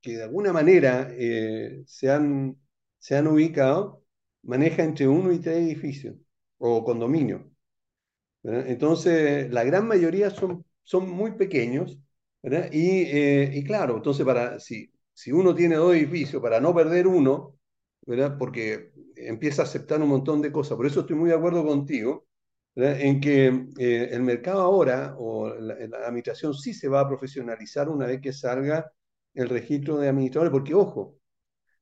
[0.00, 2.56] que de alguna manera eh, se han,
[2.98, 4.04] se han ubicado,
[4.42, 6.16] maneja entre uno y tres edificios.
[6.58, 7.50] o condominio.
[8.42, 8.68] ¿verdad?
[8.68, 11.98] Entonces, la gran mayoría son, son muy pequeños.
[12.72, 17.08] Y, eh, y claro, entonces para, si, si uno tiene dos edificios, para no perder
[17.08, 17.58] uno,
[18.06, 18.38] ¿verdad?
[18.38, 20.76] Porque empieza a aceptar un montón de cosas.
[20.76, 22.28] Por eso estoy muy de acuerdo contigo.
[22.76, 25.74] En que eh, el mercado ahora, o la,
[26.06, 28.92] administración sí se va a profesionalizar una vez que salga
[29.34, 31.16] el registro de administradores, porque ojo,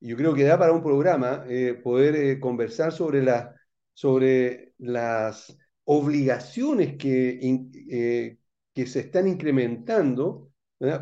[0.00, 3.54] yo creo que da para un programa eh, poder eh, conversar sobre, la,
[3.92, 8.38] sobre las obligaciones que,
[8.72, 10.52] que se están incrementando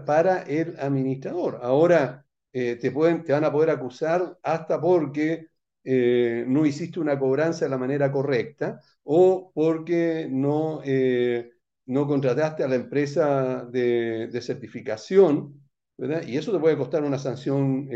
[0.05, 1.61] para el administrador.
[1.63, 2.24] Ahora
[2.55, 5.49] eh, te, pueden, te van a poder acusar hasta porque
[5.85, 11.53] eh, no hiciste una cobranza de la manera correcta o porque no, eh,
[11.87, 15.61] no contrataste a la empresa de, de certificación,
[15.99, 16.25] ¿verdad?
[16.27, 17.89] Y eso te puede costar una sanción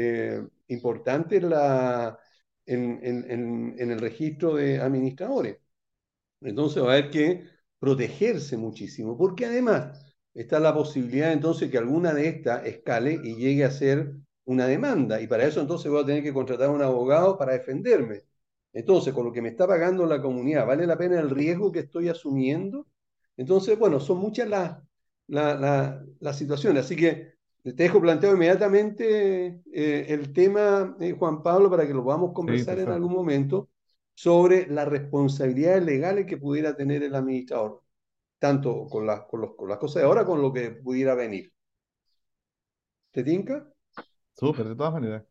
[0.68, 2.18] importante en, la,
[2.66, 5.58] en- en- en el registro de administradores.
[6.40, 7.44] Entonces va a haber que
[7.78, 10.00] protegerse muchísimo, porque además
[10.34, 14.14] está la posibilidad entonces que alguna de estas escale y llegue a ser
[14.48, 17.52] una demanda, y para eso entonces voy a tener que contratar a un abogado para
[17.54, 18.24] defenderme.
[18.72, 21.80] Entonces, con lo que me está pagando la comunidad, ¿vale la pena el riesgo que
[21.80, 22.86] estoy asumiendo?
[23.36, 24.78] Entonces, bueno, son muchas las,
[25.28, 31.42] la- la- las situaciones, así que te dejo planteado inmediatamente eh, el tema, eh, Juan
[31.42, 33.68] Pablo, para que lo podamos conversar en algún momento
[34.14, 37.82] sobre las responsabilidades legales que pudiera tener el administrador,
[38.40, 41.52] tanto con, las con, los- con las cosas de ahora como lo que pudiera venir.
[43.12, 43.56] ¿Te tinca?
[44.38, 45.24] Súper, de todas maneras.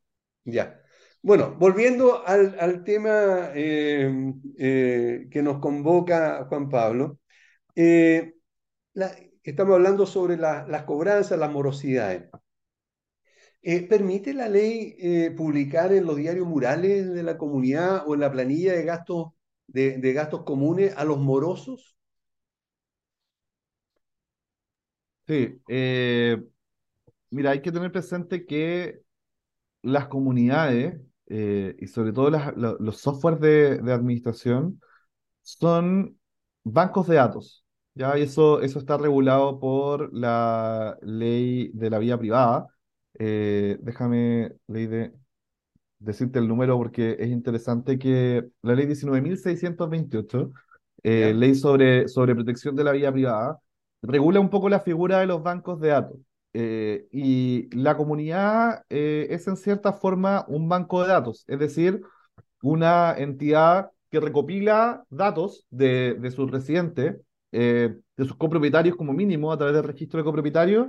[0.45, 0.81] Ya.
[1.21, 7.19] Bueno, volviendo al, al tema eh, eh, que nos convoca Juan Pablo,
[7.75, 8.35] eh,
[8.93, 12.25] la- estamos hablando sobre la- las cobranzas, las morosidades.
[13.89, 14.95] ¿permite la ley
[15.35, 19.27] publicar en los diarios murales de la comunidad o en la planilla de gastos,
[19.67, 21.95] de, de gastos comunes a los morosos?
[25.27, 26.37] Sí, eh,
[27.29, 29.01] mira, hay que tener presente que
[29.83, 34.81] las comunidades eh, y sobre todo las- los softwares de, de administración
[35.43, 36.19] son
[36.63, 38.17] bancos de datos, ¿ya?
[38.19, 42.67] Y eso, eso está regulado por la ley de la vía privada.
[43.19, 45.13] Eh, déjame, ley de,
[45.99, 50.51] decirte el número porque es interesante que la ley 19.628,
[51.03, 53.59] eh, ley sobre, sobre protección de la vida privada,
[54.01, 56.17] regula un poco la figura de los bancos de datos.
[56.59, 62.01] Eh, y la comunidad eh, es en cierta forma un banco de datos, es decir,
[62.63, 67.17] una entidad que recopila datos de, de sus residentes,
[67.51, 70.87] eh, de sus copropietarios como mínimo a través del registro de copropietarios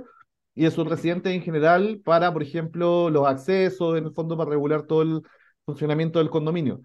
[0.55, 4.49] y de sus residentes en general para, por ejemplo, los accesos, en el fondo para
[4.49, 5.21] regular todo el
[5.67, 6.81] funcionamiento del condominio.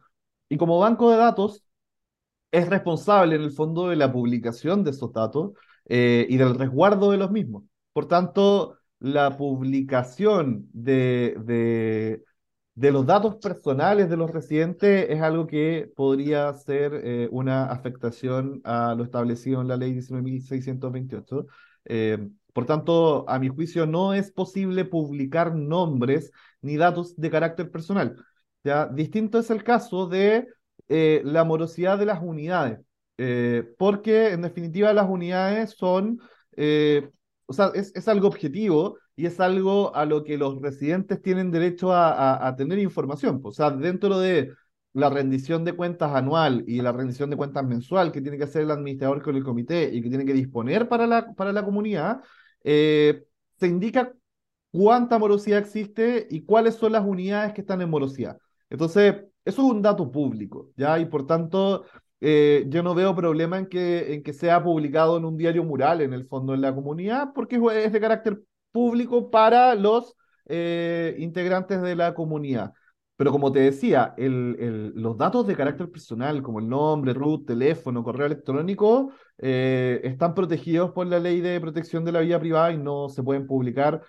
[0.51, 1.65] Y como banco de datos,
[2.53, 5.53] es responsable en el fondo de la publicación de esos datos
[5.87, 7.65] y del resguardo de los mismos.
[7.95, 11.37] Por tanto, la publicación de,
[12.75, 18.61] de, los datos personales de los residentes es algo que podría ser eh, una afectación
[18.65, 21.47] a lo establecido en la ley 19.628.
[21.87, 26.31] Eh, por tanto, a mi juicio, no es posible publicar nombres
[26.63, 28.17] ni datos de carácter personal.
[28.65, 28.87] ¿ya?
[28.87, 30.47] Distinto es el caso de
[30.89, 32.81] eh, la morosidad de las unidades,
[33.19, 36.21] eh, porque en definitiva las unidades son,
[37.47, 41.51] o sea, es, es algo objetivo y es algo a lo que los residentes tienen
[41.51, 43.41] derecho a, a- tener información.
[43.45, 44.53] O sea, dentro de
[44.93, 48.63] la rendición de cuentas anual y la rendición de cuentas mensual que tiene que hacer
[48.63, 52.21] el administrador con el comité y que tiene que disponer para la, para la comunidad,
[52.63, 53.25] eh,
[53.59, 54.13] se indica
[54.71, 58.39] cuánta morosidad existe y cuáles son las unidades que están en morosidad.
[58.71, 60.99] Entonces, eso es un dato público, ¿ya?
[60.99, 61.85] Y por tanto,
[62.21, 66.01] eh, yo no veo problema en que, en que sea publicado en un diario mural,
[66.01, 68.41] en el fondo, en la comunidad, porque es de carácter
[68.73, 72.73] público para los eh, integrantes de la comunidad.
[73.17, 77.47] Pero como te decía, el, el- los datos de carácter personal, como el nombre, root,
[77.47, 82.73] teléfono, correo electrónico, eh, están protegidos por la ley de protección de la vida privada
[82.73, 84.03] y no se pueden publicar,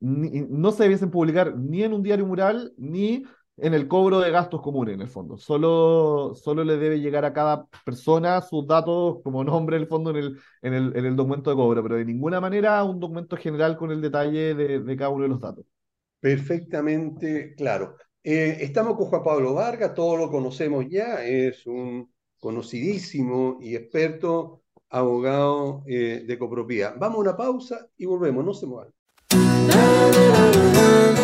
[0.00, 3.24] ni- no se debiesen publicar ni en un diario mural, ni
[3.56, 5.36] en el cobro de gastos comunes, en el fondo.
[5.36, 10.10] Solo, solo le debe llegar a cada persona sus datos como nombre, en el fondo,
[10.10, 13.36] en el, en el, en el documento de cobro, pero de ninguna manera un documento
[13.36, 15.64] general con el detalle de, de cada uno de los datos.
[16.20, 17.96] Perfectamente claro.
[18.22, 24.62] Eh, estamos con Juan Pablo Vargas, todos lo conocemos ya, es un conocidísimo y experto
[24.90, 26.94] abogado eh, de copropiedad.
[26.98, 28.92] Vamos a una pausa y volvemos, no se muevan.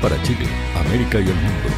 [0.00, 0.46] para Chile,
[0.76, 1.68] América y el mundo.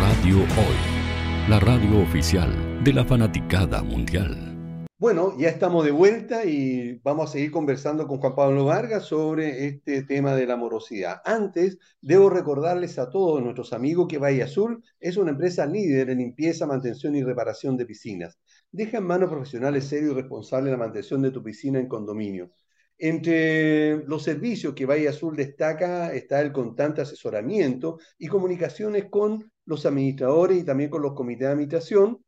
[0.00, 4.86] Radio Hoy, la radio oficial de la fanaticada mundial.
[4.96, 9.66] Bueno, ya estamos de vuelta y vamos a seguir conversando con Juan Pablo Vargas sobre
[9.66, 11.20] este tema de la morosidad.
[11.24, 16.18] Antes, debo recordarles a todos nuestros amigos que Valle Azul es una empresa líder en
[16.18, 18.38] limpieza, mantención y reparación de piscinas.
[18.70, 22.50] Deja en manos profesionales serios y responsables la mantención de tu piscina en condominio.
[22.98, 29.86] Entre los servicios que Valle Azul destaca está el constante asesoramiento y comunicaciones con los
[29.86, 32.18] administradores y también con los comités de administración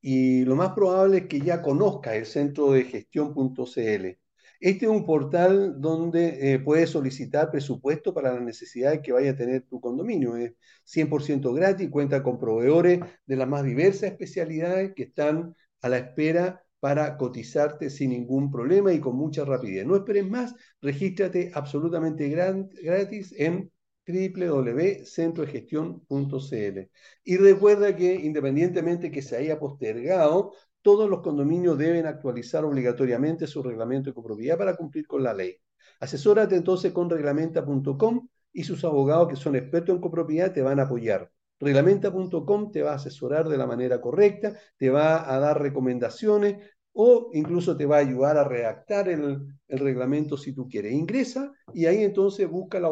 [0.00, 4.18] y lo más probable es que ya conozca el centro de gestión.cl.
[4.60, 9.36] Este es un portal donde eh, puedes solicitar presupuesto para las necesidades que vaya a
[9.36, 10.36] tener tu condominio.
[10.36, 15.98] Es 100% gratis, cuenta con proveedores de las más diversas especialidades que están a la
[15.98, 19.86] espera para cotizarte sin ningún problema y con mucha rapidez.
[19.86, 23.70] No esperes más, regístrate absolutamente gratis en
[24.06, 26.90] www.centrodegestión.cl.
[27.24, 30.52] Y recuerda que independientemente que se haya postergado,
[30.82, 35.56] todos los condominios deben actualizar obligatoriamente su reglamento de copropiedad para cumplir con la ley.
[35.98, 40.84] Asesórate entonces con reglamenta.com y sus abogados que son expertos en copropiedad te van a
[40.84, 41.30] apoyar.
[41.58, 46.58] Reglamenta.com te va a asesorar de la manera correcta, te va a dar recomendaciones,
[46.98, 50.92] o incluso te va a ayudar a redactar el, reglamento si tú quieres.
[50.92, 52.88] Ingresa y ahí entonces busca la,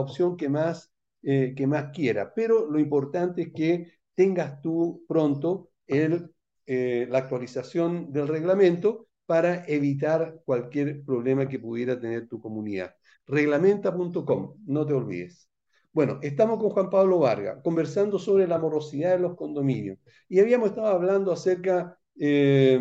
[0.00, 0.92] opción que más,
[1.22, 2.34] eh, que más quiera.
[2.34, 6.30] Pero lo importante es que tengas tú pronto el,
[6.66, 12.94] eh, la actualización del reglamento para evitar cualquier problema que pudiera tener tu comunidad.
[13.26, 15.48] Reglamenta.com, no te olvides.
[15.90, 20.70] Bueno, estamos con Juan Pablo Vargas conversando sobre la morosidad de los condominios y habíamos
[20.70, 22.78] estado hablando acerca eh,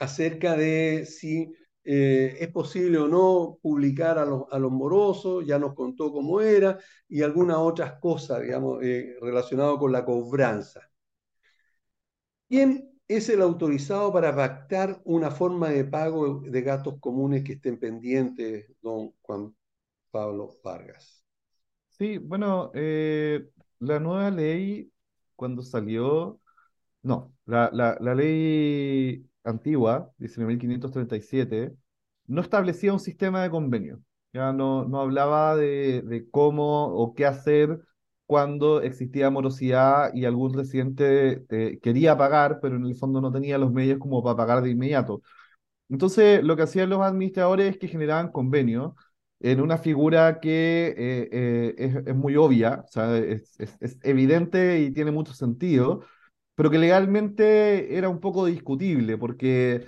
[0.00, 1.52] acerca de si
[1.84, 6.40] eh, es posible o no publicar a los, a los, morosos, ya nos contó cómo
[6.40, 6.78] era,
[7.08, 10.80] y algunas otras cosas, digamos, eh, relacionadas con la cobranza.
[12.48, 17.78] ¿Quién es el autorizado para pactar una forma de pago de gastos comunes que estén
[17.78, 19.54] pendientes, don Juan
[20.10, 21.24] Pablo Vargas?
[21.88, 23.48] Sí, bueno, eh,
[23.80, 24.90] la nueva ley,
[25.36, 26.40] cuando salió,
[27.02, 31.74] no, la, la ley antigua, 19.537,
[32.26, 34.00] no establecía un sistema de convenio.
[34.32, 37.80] Ya no, no hablaba de, cómo o qué hacer
[38.26, 43.58] cuando existía morosidad y algún residente eh, quería pagar, pero en el fondo no tenía
[43.58, 45.22] los medios como para pagar de inmediato.
[45.88, 48.94] Entonces, lo que hacían los administradores es que generaban convenios
[49.40, 53.98] en una figura que eh, eh, es, es, muy obvia, o sea, es, es, es,
[54.02, 56.04] evidente y tiene mucho sentido,
[56.60, 59.86] pero que legalmente era un poco discutible, porque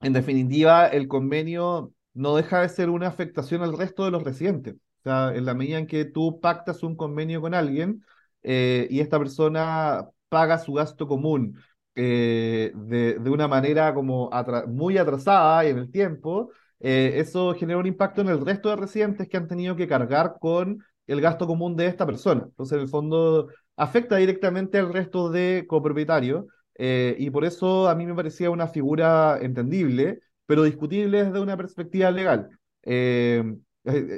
[0.00, 4.74] en definitiva el convenio no deja de ser una afectación al resto de los residentes.
[4.74, 8.04] O sea, en la medida en que tú pactas un convenio con alguien
[8.42, 11.56] eh, y esta persona paga su gasto común
[11.94, 14.30] eh, de, de, una manera como
[14.66, 16.50] muy atrasada y en el tiempo,
[16.80, 20.38] eh, eso genera un impacto en el resto de residentes que han tenido que cargar
[20.40, 22.42] con el gasto común de esta persona.
[22.46, 23.48] Entonces, en el fondo,
[23.78, 26.46] afecta directamente al resto de copropietarios
[26.80, 31.56] Eh, y por eso a mí me parecía una figura entendible, pero discutible desde una
[31.56, 32.50] perspectiva legal.
[32.84, 33.42] Eh,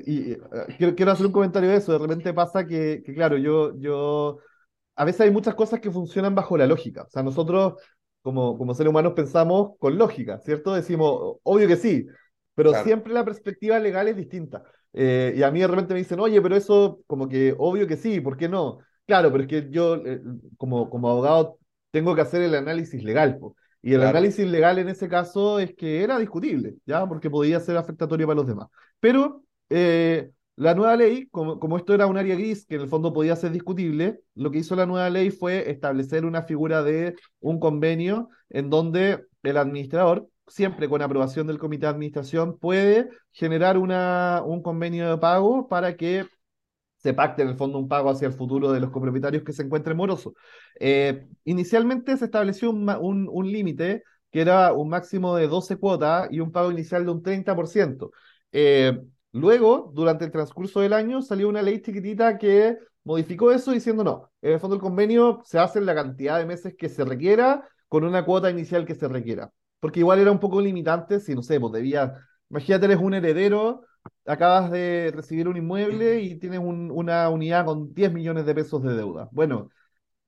[0.06, 0.36] y,
[0.76, 1.92] quiero, quiero, hacer un comentario de eso.
[1.92, 4.40] De repente pasa que, que, claro, yo, yo,
[4.96, 7.04] a veces hay muchas cosas que funcionan bajo la lógica.
[7.04, 7.74] O sea, nosotros
[8.22, 10.74] como, como seres humanos pensamos con lógica, ¿cierto?
[10.74, 12.06] Decimos, obvio que sí,
[12.54, 12.84] pero claro.
[12.84, 14.64] siempre la perspectiva legal es distinta.
[14.92, 17.96] Eh, y a mí de repente me dicen, oye, pero eso como que obvio que
[17.96, 18.80] sí, ¿por qué no?
[19.10, 20.22] Claro, pero es que yo eh,
[20.56, 21.58] como, como abogado
[21.90, 23.38] tengo que hacer el análisis legal.
[23.38, 23.56] Po.
[23.82, 24.10] Y el claro.
[24.10, 27.04] análisis legal en ese caso es que era discutible, ¿ya?
[27.08, 28.68] Porque podía ser afectatorio para los demás.
[29.00, 32.88] Pero eh, la nueva ley, como, como, esto era un área gris que en el
[32.88, 37.16] fondo podía ser discutible, lo que hizo la nueva ley fue establecer una figura de
[37.40, 43.76] un convenio en donde el administrador, siempre con aprobación del comité de administración, puede generar
[43.76, 46.26] una, un convenio de pago para que
[47.02, 49.62] se pacte en el fondo un pago hacia el futuro de los copropietarios que se
[49.62, 50.34] encuentren morosos.
[50.78, 56.28] Eh, inicialmente se estableció un, un, un límite que era un máximo de 12 cuotas
[56.30, 58.12] y un pago inicial de un 30%.
[58.52, 59.00] Eh,
[59.32, 64.30] Luego, durante el transcurso del año, salió una ley chiquitita que modificó eso diciendo no,
[64.42, 67.68] en el fondo el convenio se hace en la cantidad de meses que se requiera
[67.88, 69.52] con una cuota inicial que se requiera.
[69.78, 72.14] Porque igual era un poco limitante si, no sé, pues debía,
[72.50, 73.82] imagínate, eres un heredero,
[74.26, 78.82] acabas de recibir un inmueble y tienes un, una unidad con 10 millones de pesos
[78.82, 79.28] de deuda.
[79.32, 79.70] Bueno,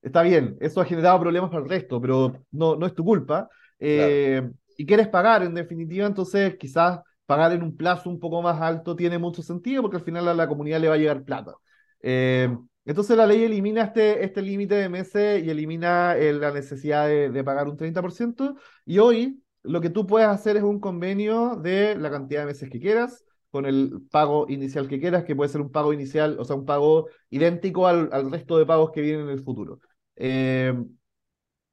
[0.02, 3.48] está bien, eso ha generado problemas para el resto, pero no, no es tu culpa.
[3.78, 4.54] Eh, claro.
[4.76, 8.96] Y quieres pagar, en definitiva, entonces quizás pagar en un plazo un poco más alto
[8.96, 11.54] tiene mucho sentido porque al final a la comunidad le va a llegar plata.
[12.00, 12.54] Eh,
[12.84, 17.30] entonces la ley elimina este, este límite de meses y elimina eh, la necesidad de,
[17.30, 18.56] de, pagar un 30%.
[18.84, 22.68] Y hoy lo que tú puedes hacer es un convenio de la cantidad de meses
[22.68, 26.44] que quieras, con el pago inicial que quieras, que puede ser un pago inicial, o
[26.44, 29.78] sea, un pago idéntico al, al resto de pagos que vienen en el futuro.
[30.16, 30.74] Eh,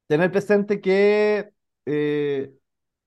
[0.08, 1.50] tener presente que
[1.86, 2.54] eh,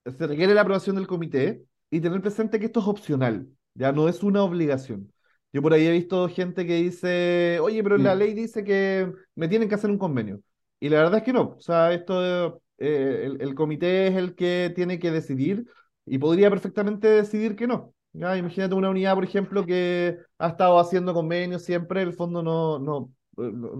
[0.05, 1.63] se requiere la aprobación del comité,
[1.93, 5.13] y tener presente que esto es opcional, ya no es una obligación.
[5.53, 9.47] Yo por ahí he visto gente que dice, oye, pero la ley dice que me
[9.47, 10.41] tienen que hacer un convenio.
[10.79, 11.55] Y la verdad es que no.
[11.55, 15.65] O sea, esto, eh, el, el, comité es el que tiene que decidir
[16.03, 17.93] y podría perfectamente decidir que no.
[18.13, 18.37] ¿Ya?
[18.37, 23.11] Imagínate una unidad, por ejemplo, que ha estado haciendo convenios siempre, el fondo no, no,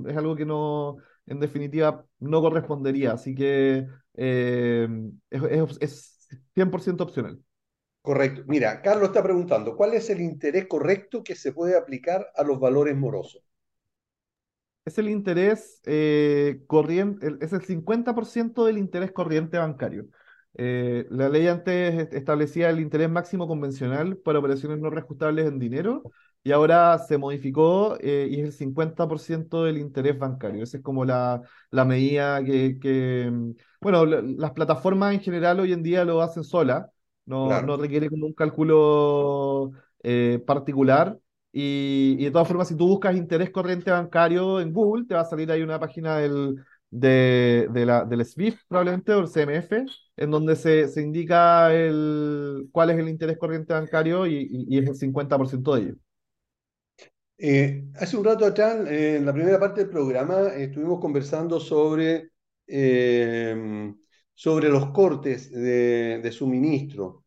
[0.10, 3.14] es algo que no, en definitiva, no correspondería.
[3.14, 4.88] Así que eh,
[5.30, 7.40] es, es, es 100% opcional.
[8.02, 8.44] Correcto.
[8.48, 12.60] Mira, Carlos está preguntando, ¿cuál es el interés correcto que se puede aplicar a los
[12.60, 13.44] valores morosos?
[14.86, 20.08] Es el interés eh, corriente, es el 50% del interés corriente bancario.
[20.56, 26.04] Eh, la ley antes establecía el interés máximo convencional para operaciones no reajustables en dinero
[26.44, 30.64] y ahora se modificó eh, y es el 50% del interés bancario.
[30.64, 31.42] Esa es como la,
[31.72, 33.32] la medida que, que,
[33.82, 36.86] bueno, la, las plataformas en general hoy en día lo hacen solas.
[37.26, 37.68] No, claro.
[37.68, 39.72] no requiere como un cálculo
[40.04, 41.18] eh, particular.
[41.56, 45.22] Y, y, de todas formas, si tú buscas interés corriente bancario en Google, te va
[45.22, 46.56] a salir ahí una página del,
[46.94, 49.86] de, de la, del SWIFT, probablemente, o el CMF,
[50.18, 54.80] en donde se, se indica el, cuál es el interés corriente bancario y, y, y
[54.80, 55.96] es el 50% de ello.
[57.38, 62.32] Eh, hace un rato atrás, eh, en la primera parte del programa, estuvimos conversando sobre
[62.68, 63.94] eh,
[64.36, 67.26] sobre los cortes de, de suministro.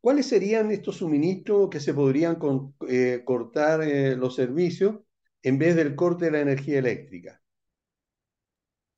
[0.00, 2.74] ¿Cuáles serían estos suministros que se podrían con,
[3.24, 3.80] cortar
[4.16, 4.96] los servicios
[5.42, 7.39] en vez del corte de la energía eléctrica?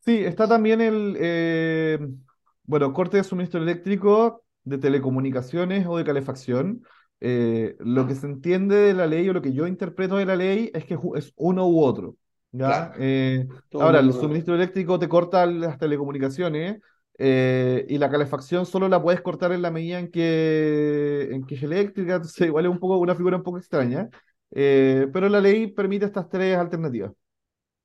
[0.05, 2.19] Sí, está también el,
[2.65, 6.83] bueno, corte de suministro eléctrico, de telecomunicaciones o de calefacción.
[7.21, 10.71] lo que se entiende de la ley o lo que yo interpreto de la ley
[10.75, 12.17] es que es uno u otro.
[12.53, 12.67] ¿ya?
[12.67, 12.95] Claro.
[12.99, 16.81] Eh, ahora, el suministro eléctrico te corta las telecomunicaciones
[17.19, 21.57] eh, y la calefacción solo la puedes cortar en la medida en que, en que
[21.57, 24.09] es eléctrica, entonces igual es un poco, una figura un poco extraña,
[24.51, 27.13] eh, pero la ley permite estas tres alternativas.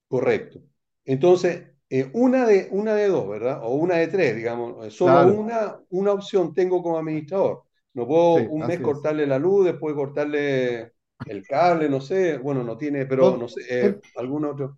[0.07, 0.59] Correcto.
[1.05, 3.61] Entonces, eh, una, de, una de dos, ¿verdad?
[3.63, 4.93] O una de tres, digamos.
[4.93, 5.33] Solo claro.
[5.33, 7.63] una, una opción tengo como administrador.
[7.93, 10.91] No puedo sí, un mes cortarle la luz, después cortarle
[11.25, 14.77] el cable, no sé, bueno, no tiene, pero no, no sé, eh, algún otro.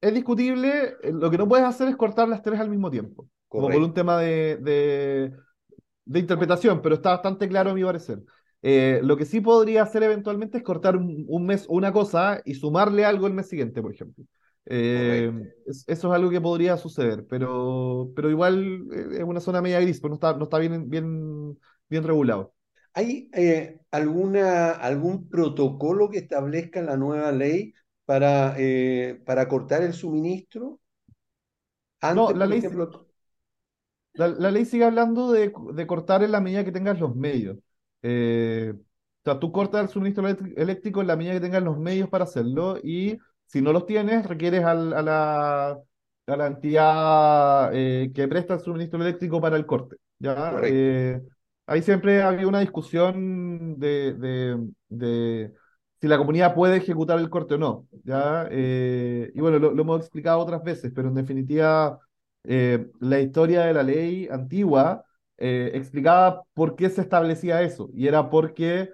[0.00, 3.48] Es discutible, lo que no puedes hacer es cortar las tres al mismo tiempo, Correcto.
[3.48, 5.32] como por un tema de, de,
[6.04, 8.22] de, interpretación, pero está bastante claro a mi parecer.
[8.62, 12.54] Eh, lo que sí podría hacer eventualmente es cortar un, un, mes una cosa y
[12.54, 14.24] sumarle algo el mes siguiente, por ejemplo.
[14.68, 15.32] Eh,
[15.66, 20.00] es, eso es algo que podría suceder, pero, pero igual es una zona media gris,
[20.00, 21.58] pues no está, no está bien, bien,
[21.88, 22.52] bien regulado.
[22.92, 27.74] ¿Hay eh, alguna, algún protocolo que establezca la nueva ley
[28.06, 30.80] para, eh, para cortar el suministro?
[32.00, 33.06] Antes, la por ley, ejemplo...
[34.14, 37.58] La, la, ley sigue hablando de, de, cortar en la medida que tengas los medios.
[38.00, 38.80] Eh, o
[39.24, 42.78] sea, tú cortas el suministro eléctrico en la medida que tengas los medios para hacerlo
[42.82, 45.78] y si no los tienes, requieres al, a, la,
[46.26, 49.96] a la entidad eh, que presta el suministro eléctrico para el corte.
[50.18, 50.58] ¿ya?
[50.64, 51.20] Eh,
[51.66, 55.52] ahí siempre había una discusión de, de, de,
[56.00, 57.86] si la comunidad puede ejecutar el corte o no.
[58.04, 58.48] ¿ya?
[58.50, 61.98] Eh, y bueno, lo, lo, hemos explicado otras veces, pero en definitiva,
[62.44, 65.04] eh, la historia de la ley antigua
[65.38, 68.90] eh, explicaba por qué se establecía eso, y era porque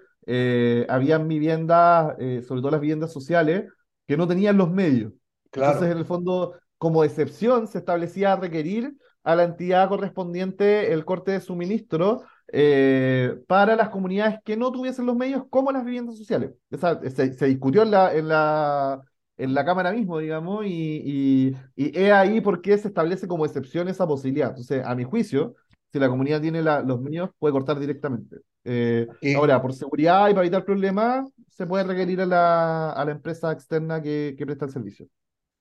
[0.89, 2.15] habían viviendas,
[2.47, 3.65] sobre todo las viviendas sociales,
[4.13, 5.11] que no tenían los medios.
[5.51, 5.73] Claro.
[5.73, 8.95] Entonces, en el fondo, como excepción, se establecía requerir
[9.25, 15.07] a la entidad correspondiente el corte de suministro eh, para las comunidades que no tuviesen
[15.07, 16.51] los medios, como las viviendas sociales.
[16.71, 19.01] Esa, se, se, discutió en la, en, la,
[19.39, 20.69] en la Cámara mismo, digamos, y,
[21.03, 24.51] y, y es ahí por qué se establece como excepción esa posibilidad.
[24.51, 25.55] Entonces, a mi juicio,
[25.91, 28.41] si la comunidad tiene la, los medios, puede cortar directamente.
[28.65, 29.07] Eh,
[29.37, 33.53] ahora, por seguridad y para evitar problemas, se puede requerir a la, a la empresa
[33.53, 35.07] externa que, que presta el servicio.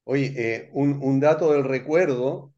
[0.04, 2.54] Oye, eh, un, un, dato del recuerdo,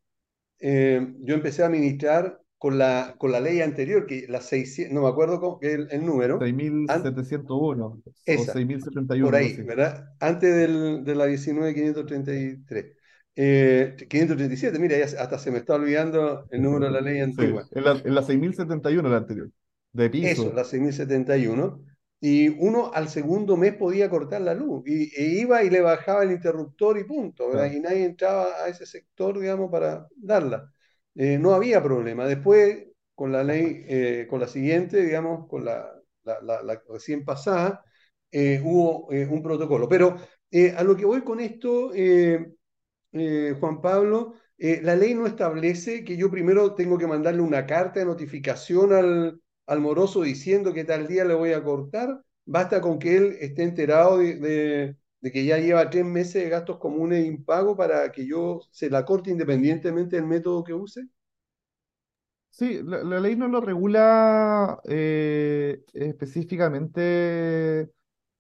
[0.60, 5.02] eh, yo empecé a administrar con la, con la ley anterior, que la 600, no
[5.02, 6.40] me acuerdo cómo, el, el número.
[6.40, 9.26] 6.701 esa, o 6.071.
[9.26, 10.06] Por ahí, ¿verdad?
[10.22, 12.94] Antes del, de la 19.533.
[13.36, 17.64] Eh, 537, mira, hasta se me está olvidando el número de la ley antigua.
[17.64, 19.50] Sí, en la, en la 6.071 la anterior,
[19.94, 20.28] de piso.
[20.28, 21.82] Eso, la 6.071
[22.26, 26.24] y uno al segundo mes podía cortar la luz y, e iba y le bajaba
[26.24, 27.70] el interruptor y punto, ¿verdad?
[27.70, 30.72] y nadie entraba a ese sector, digamos, para darla.
[31.16, 32.26] Eh, no había problema.
[32.26, 37.26] Después, con la ley, eh, con la siguiente, digamos, con la, la, la, la recién
[37.26, 37.84] pasada,
[38.32, 39.90] eh, hubo un protocolo.
[39.90, 40.16] Pero
[40.78, 41.92] a lo que voy con esto,
[43.12, 48.06] Juan Pablo, la ley no establece que yo primero tengo que mandarle una carta de
[48.06, 53.18] notificación al, al moroso diciendo que tal día le voy a cortar, basta con que
[53.18, 58.26] él esté enterado de, que ya lleva tres meses de gastos comunes impago para que
[58.28, 61.08] yo se la corte independientemente del método que use.
[62.50, 67.92] Sí, la, la ley no lo regula eh, específicamente.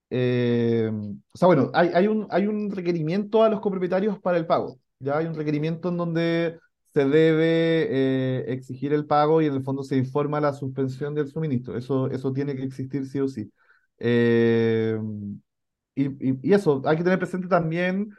[0.10, 4.48] Eh, o sea, bueno, hay, hay, un, hay un requerimiento a los copropietarios para el
[4.48, 4.80] pago.
[5.00, 6.60] Ya hay un requerimiento en donde
[6.94, 11.28] se debe eh, exigir el pago y en el fondo se informa la suspensión del
[11.28, 11.78] suministro.
[11.78, 13.52] Eso, eso tiene que existir sí o sí.
[13.98, 14.98] Eh,
[15.96, 18.10] y, y, y, eso, hay que tener presente también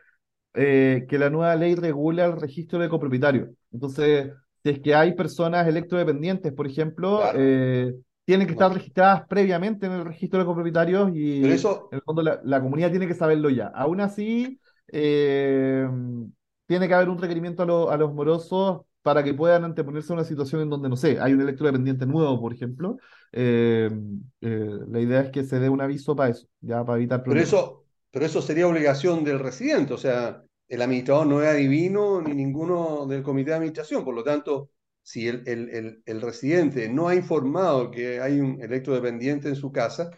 [0.55, 3.51] eh, que la nueva ley regula el registro de copropietarios.
[3.73, 7.39] Entonces, si es que hay personas electrodependientes, por ejemplo, Claro.
[8.25, 12.03] tienen que estar registradas previamente en el registro de copropietarios y Pero eso, en el
[12.03, 13.67] fondo la, la comunidad tiene que saberlo ya.
[13.69, 14.59] Aún así,
[14.93, 15.87] eh,
[16.67, 20.17] tiene que haber un requerimiento a, lo- a los morosos para que puedan anteponerse a
[20.17, 22.97] una situación en donde, no sé, hay un electrodependiente nuevo, por ejemplo.
[23.33, 23.91] eh,
[24.41, 27.41] eh, la idea es que se dé un aviso para eso, ya para evitar pero
[27.41, 27.41] problemas.
[27.41, 32.35] eso, pero eso sería obligación del residente, o sea, el administrador no es adivino ni
[32.35, 34.71] ninguno del comité de administración, por lo tanto,
[35.03, 39.71] si el, el, el, el residente no ha informado que hay un electrodependiente en su
[39.73, 40.11] casa,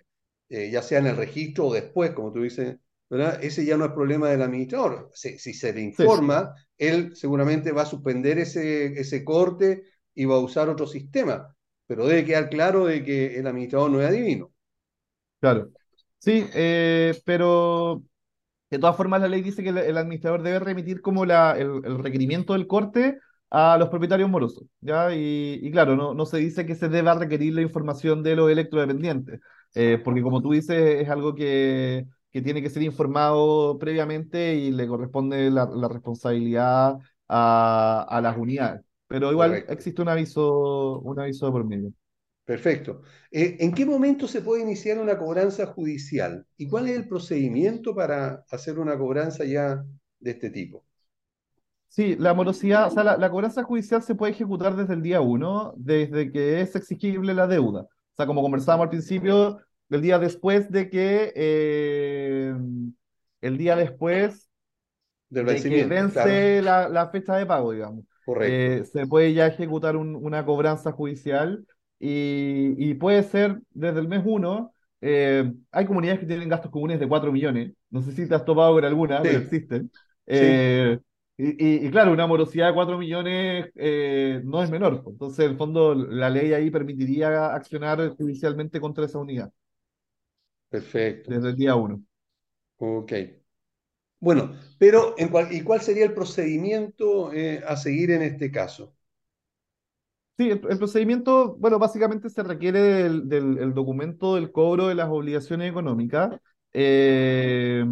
[0.48, 2.76] eh, ya sea en el registro o después, como tú dices,
[3.08, 3.42] ¿verdad?
[3.42, 5.10] Ese ya no es problema del administrador.
[5.14, 9.84] Si, si se le informa, él seguramente va a suspender ese, ese corte
[10.14, 11.54] y va a usar otro sistema,
[11.86, 14.52] pero debe quedar claro de que el administrador no es adivino.
[15.40, 15.70] Claro.
[16.18, 18.02] Sí, eh, pero
[18.70, 21.82] de todas formas la ley dice que el, el administrador debe remitir como la, el,
[21.84, 23.18] el requerimiento del corte
[23.50, 25.14] a los propietarios morosos, ¿ya?
[25.14, 28.50] Y, y claro, no, no se dice que se deba requerir la información de los
[28.50, 29.40] electrodependientes,
[29.74, 32.06] eh, porque como tú dices, es algo que,
[32.36, 38.36] que tiene que ser informado previamente y le corresponde la, la responsabilidad a, a las
[38.36, 38.82] unidades.
[39.08, 39.68] Pero igual Correcto.
[39.68, 41.92] existe un aviso, un aviso de por medio.
[42.44, 43.02] Perfecto.
[43.30, 46.46] Eh, ¿en qué momento se puede iniciar una cobranza judicial?
[46.56, 49.84] ¿Y cuál es el procedimiento para hacer una cobranza ya
[50.20, 50.84] de este tipo?
[51.88, 55.20] Sí, la morosidad, o sea, la, la cobranza judicial se puede ejecutar desde el día
[55.22, 57.82] uno, desde que es exigible la deuda.
[57.82, 59.58] O sea, como conversábamos al principio,
[59.90, 62.54] el día después de que, eh,
[63.40, 64.50] el día después
[65.30, 66.48] Del de que vence claro.
[66.62, 68.04] la, la fecha de pago, digamos.
[68.24, 68.70] Correcto.
[68.70, 71.66] Eh, se puede ya ejecutar un- una cobranza judicial
[71.98, 74.72] y, y puede ser desde el mes uno.
[75.02, 77.72] eh, hay comunidades que tienen gastos comunes de 4 millones.
[77.90, 79.90] No sé si te has topado con alguna, pero Sí, existen.
[80.32, 80.98] sí, Eh,
[81.36, 85.02] y, y- y claro, una morosidad de 4 millones eh, no es menor.
[85.06, 89.52] Entonces, en el fondo, la ley ahí permitiría accionar judicialmente contra esa unidad
[90.68, 91.30] perfecto.
[91.30, 92.02] desde el día uno.
[92.78, 93.12] Ok.
[94.18, 98.94] Bueno, pero en cual, ¿y cuál sería el procedimiento eh, a seguir en este caso?
[100.38, 105.70] Sí, el, procedimiento, bueno, básicamente se requiere del, del documento del cobro de las obligaciones
[105.70, 106.38] económicas.
[106.72, 107.84] Eh,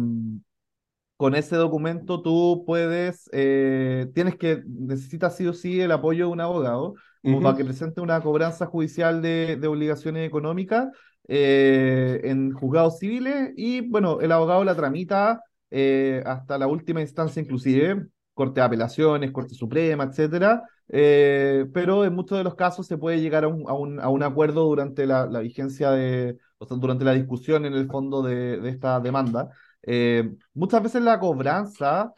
[1.17, 6.31] con ese documento tú puedes, eh, tienes que, necesitas sí o sí el apoyo de
[6.31, 6.95] un abogado
[7.41, 10.89] para que presente una cobranza judicial de, de obligaciones económicas
[11.27, 17.41] eh, en juzgados civiles y bueno, el abogado la tramita eh, hasta la última instancia
[17.41, 23.21] inclusive, Corte de Apelaciones, Corte Suprema, etcétera, pero en muchos de los casos se puede
[23.21, 26.77] llegar a un, a un, a un acuerdo durante la, la, vigencia de, o sea,
[26.77, 29.49] durante la discusión en el fondo de, de esta demanda.
[29.85, 32.11] Eh, muchas veces la cobranza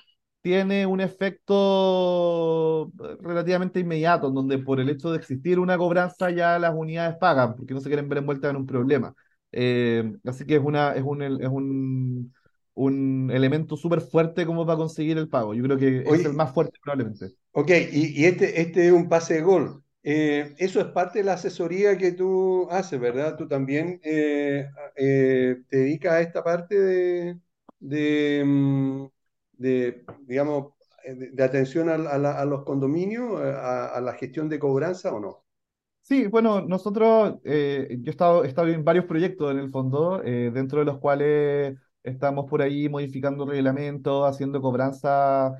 [0.48, 2.90] tiene un efecto
[3.20, 7.54] relativamente inmediato, en donde por el hecho de existir una cobranza ya las unidades pagan,
[7.58, 9.14] porque no se quieren ver envueltas en un problema.
[9.52, 12.34] Eh, así que es, una, es, un, es un,
[12.76, 15.54] un elemento súper fuerte como para conseguir el pago.
[15.54, 17.34] Yo creo que es el más fuerte probablemente.
[17.52, 19.84] Ok, y, y este, este es un pase de gol.
[20.04, 23.36] Eh, eso es parte de la asesoría que tú haces, ¿verdad?
[23.36, 24.70] Tú también te
[25.70, 27.40] dedicas a esta parte de,
[27.80, 29.06] de, mm,
[29.58, 35.20] de digamos, eh, de, atención a, los condominios, eh, a, la gestión de cobranza o
[35.20, 35.44] no?
[36.02, 40.86] Sí, bueno, nosotros, eh, yo he estado, en varios proyectos en el fondo, dentro de
[40.86, 45.54] los cuales estamos por ahí modificando reglamentos, haciendo cobranza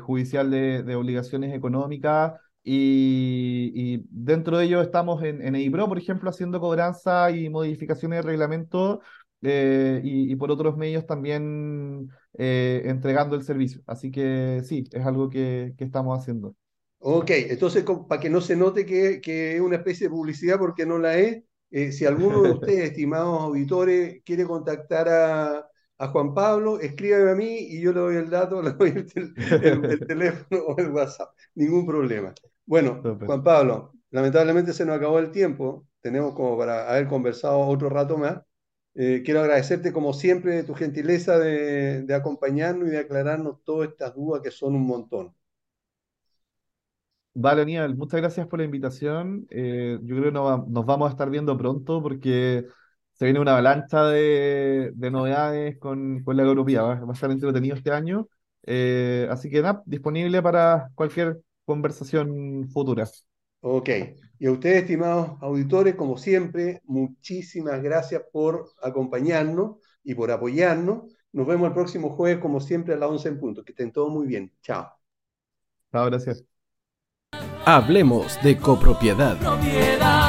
[0.00, 2.32] judicial de, de, obligaciones económicas.
[2.64, 8.22] Y, dentro de ello estamos en, en EIBRO, por ejemplo, haciendo cobranza y modificaciones de
[8.22, 9.00] reglamento
[9.42, 12.08] y, por otros medios también
[12.38, 13.82] eh, entregando el servicio.
[13.86, 16.54] Así que sí, es algo que, que estamos haciendo.
[16.98, 20.86] Ok, entonces para que no se note que, que, es una especie de publicidad porque
[20.86, 25.66] no la es, eh, si alguno de ustedes, estimados auditores, quiere contactar a,
[25.98, 30.06] a, Juan Pablo, escríbeme a mí y yo le doy el dato, le doy el,
[30.06, 32.34] teléfono o el WhatsApp, ningún problema.
[32.64, 37.88] Bueno, Juan Pablo, lamentablemente se nos acabó el tiempo, tenemos como para haber conversado otro
[37.88, 38.40] rato más.
[38.98, 44.40] Eh, quiero agradecerte como siempre tu gentileza de, acompañarnos y de aclararnos todas estas dudas
[44.40, 45.34] que son un montón.
[47.34, 49.46] Vale, Aníbal, muchas gracias por la invitación.
[49.50, 52.64] Eh, yo creo que nos, vamos a estar viendo pronto porque
[53.12, 56.82] se viene una avalancha de, novedades con, la Europea.
[56.82, 58.28] Va, a estar entretenido este año.
[58.62, 63.04] Eh, así que nada, disponible para cualquier conversación futura.
[63.60, 63.90] Ok.
[64.38, 71.04] Y a ustedes, estimados auditores, como siempre, muchísimas gracias por acompañarnos y por apoyarnos.
[71.32, 73.64] Nos vemos el próximo jueves, como siempre, a las 11 en punto.
[73.64, 74.52] Que estén todos muy bien.
[74.62, 74.90] Chao.
[75.92, 76.44] Chao, gracias.
[77.64, 79.36] Hablemos de copropiedad.
[79.38, 80.25] Propiedad.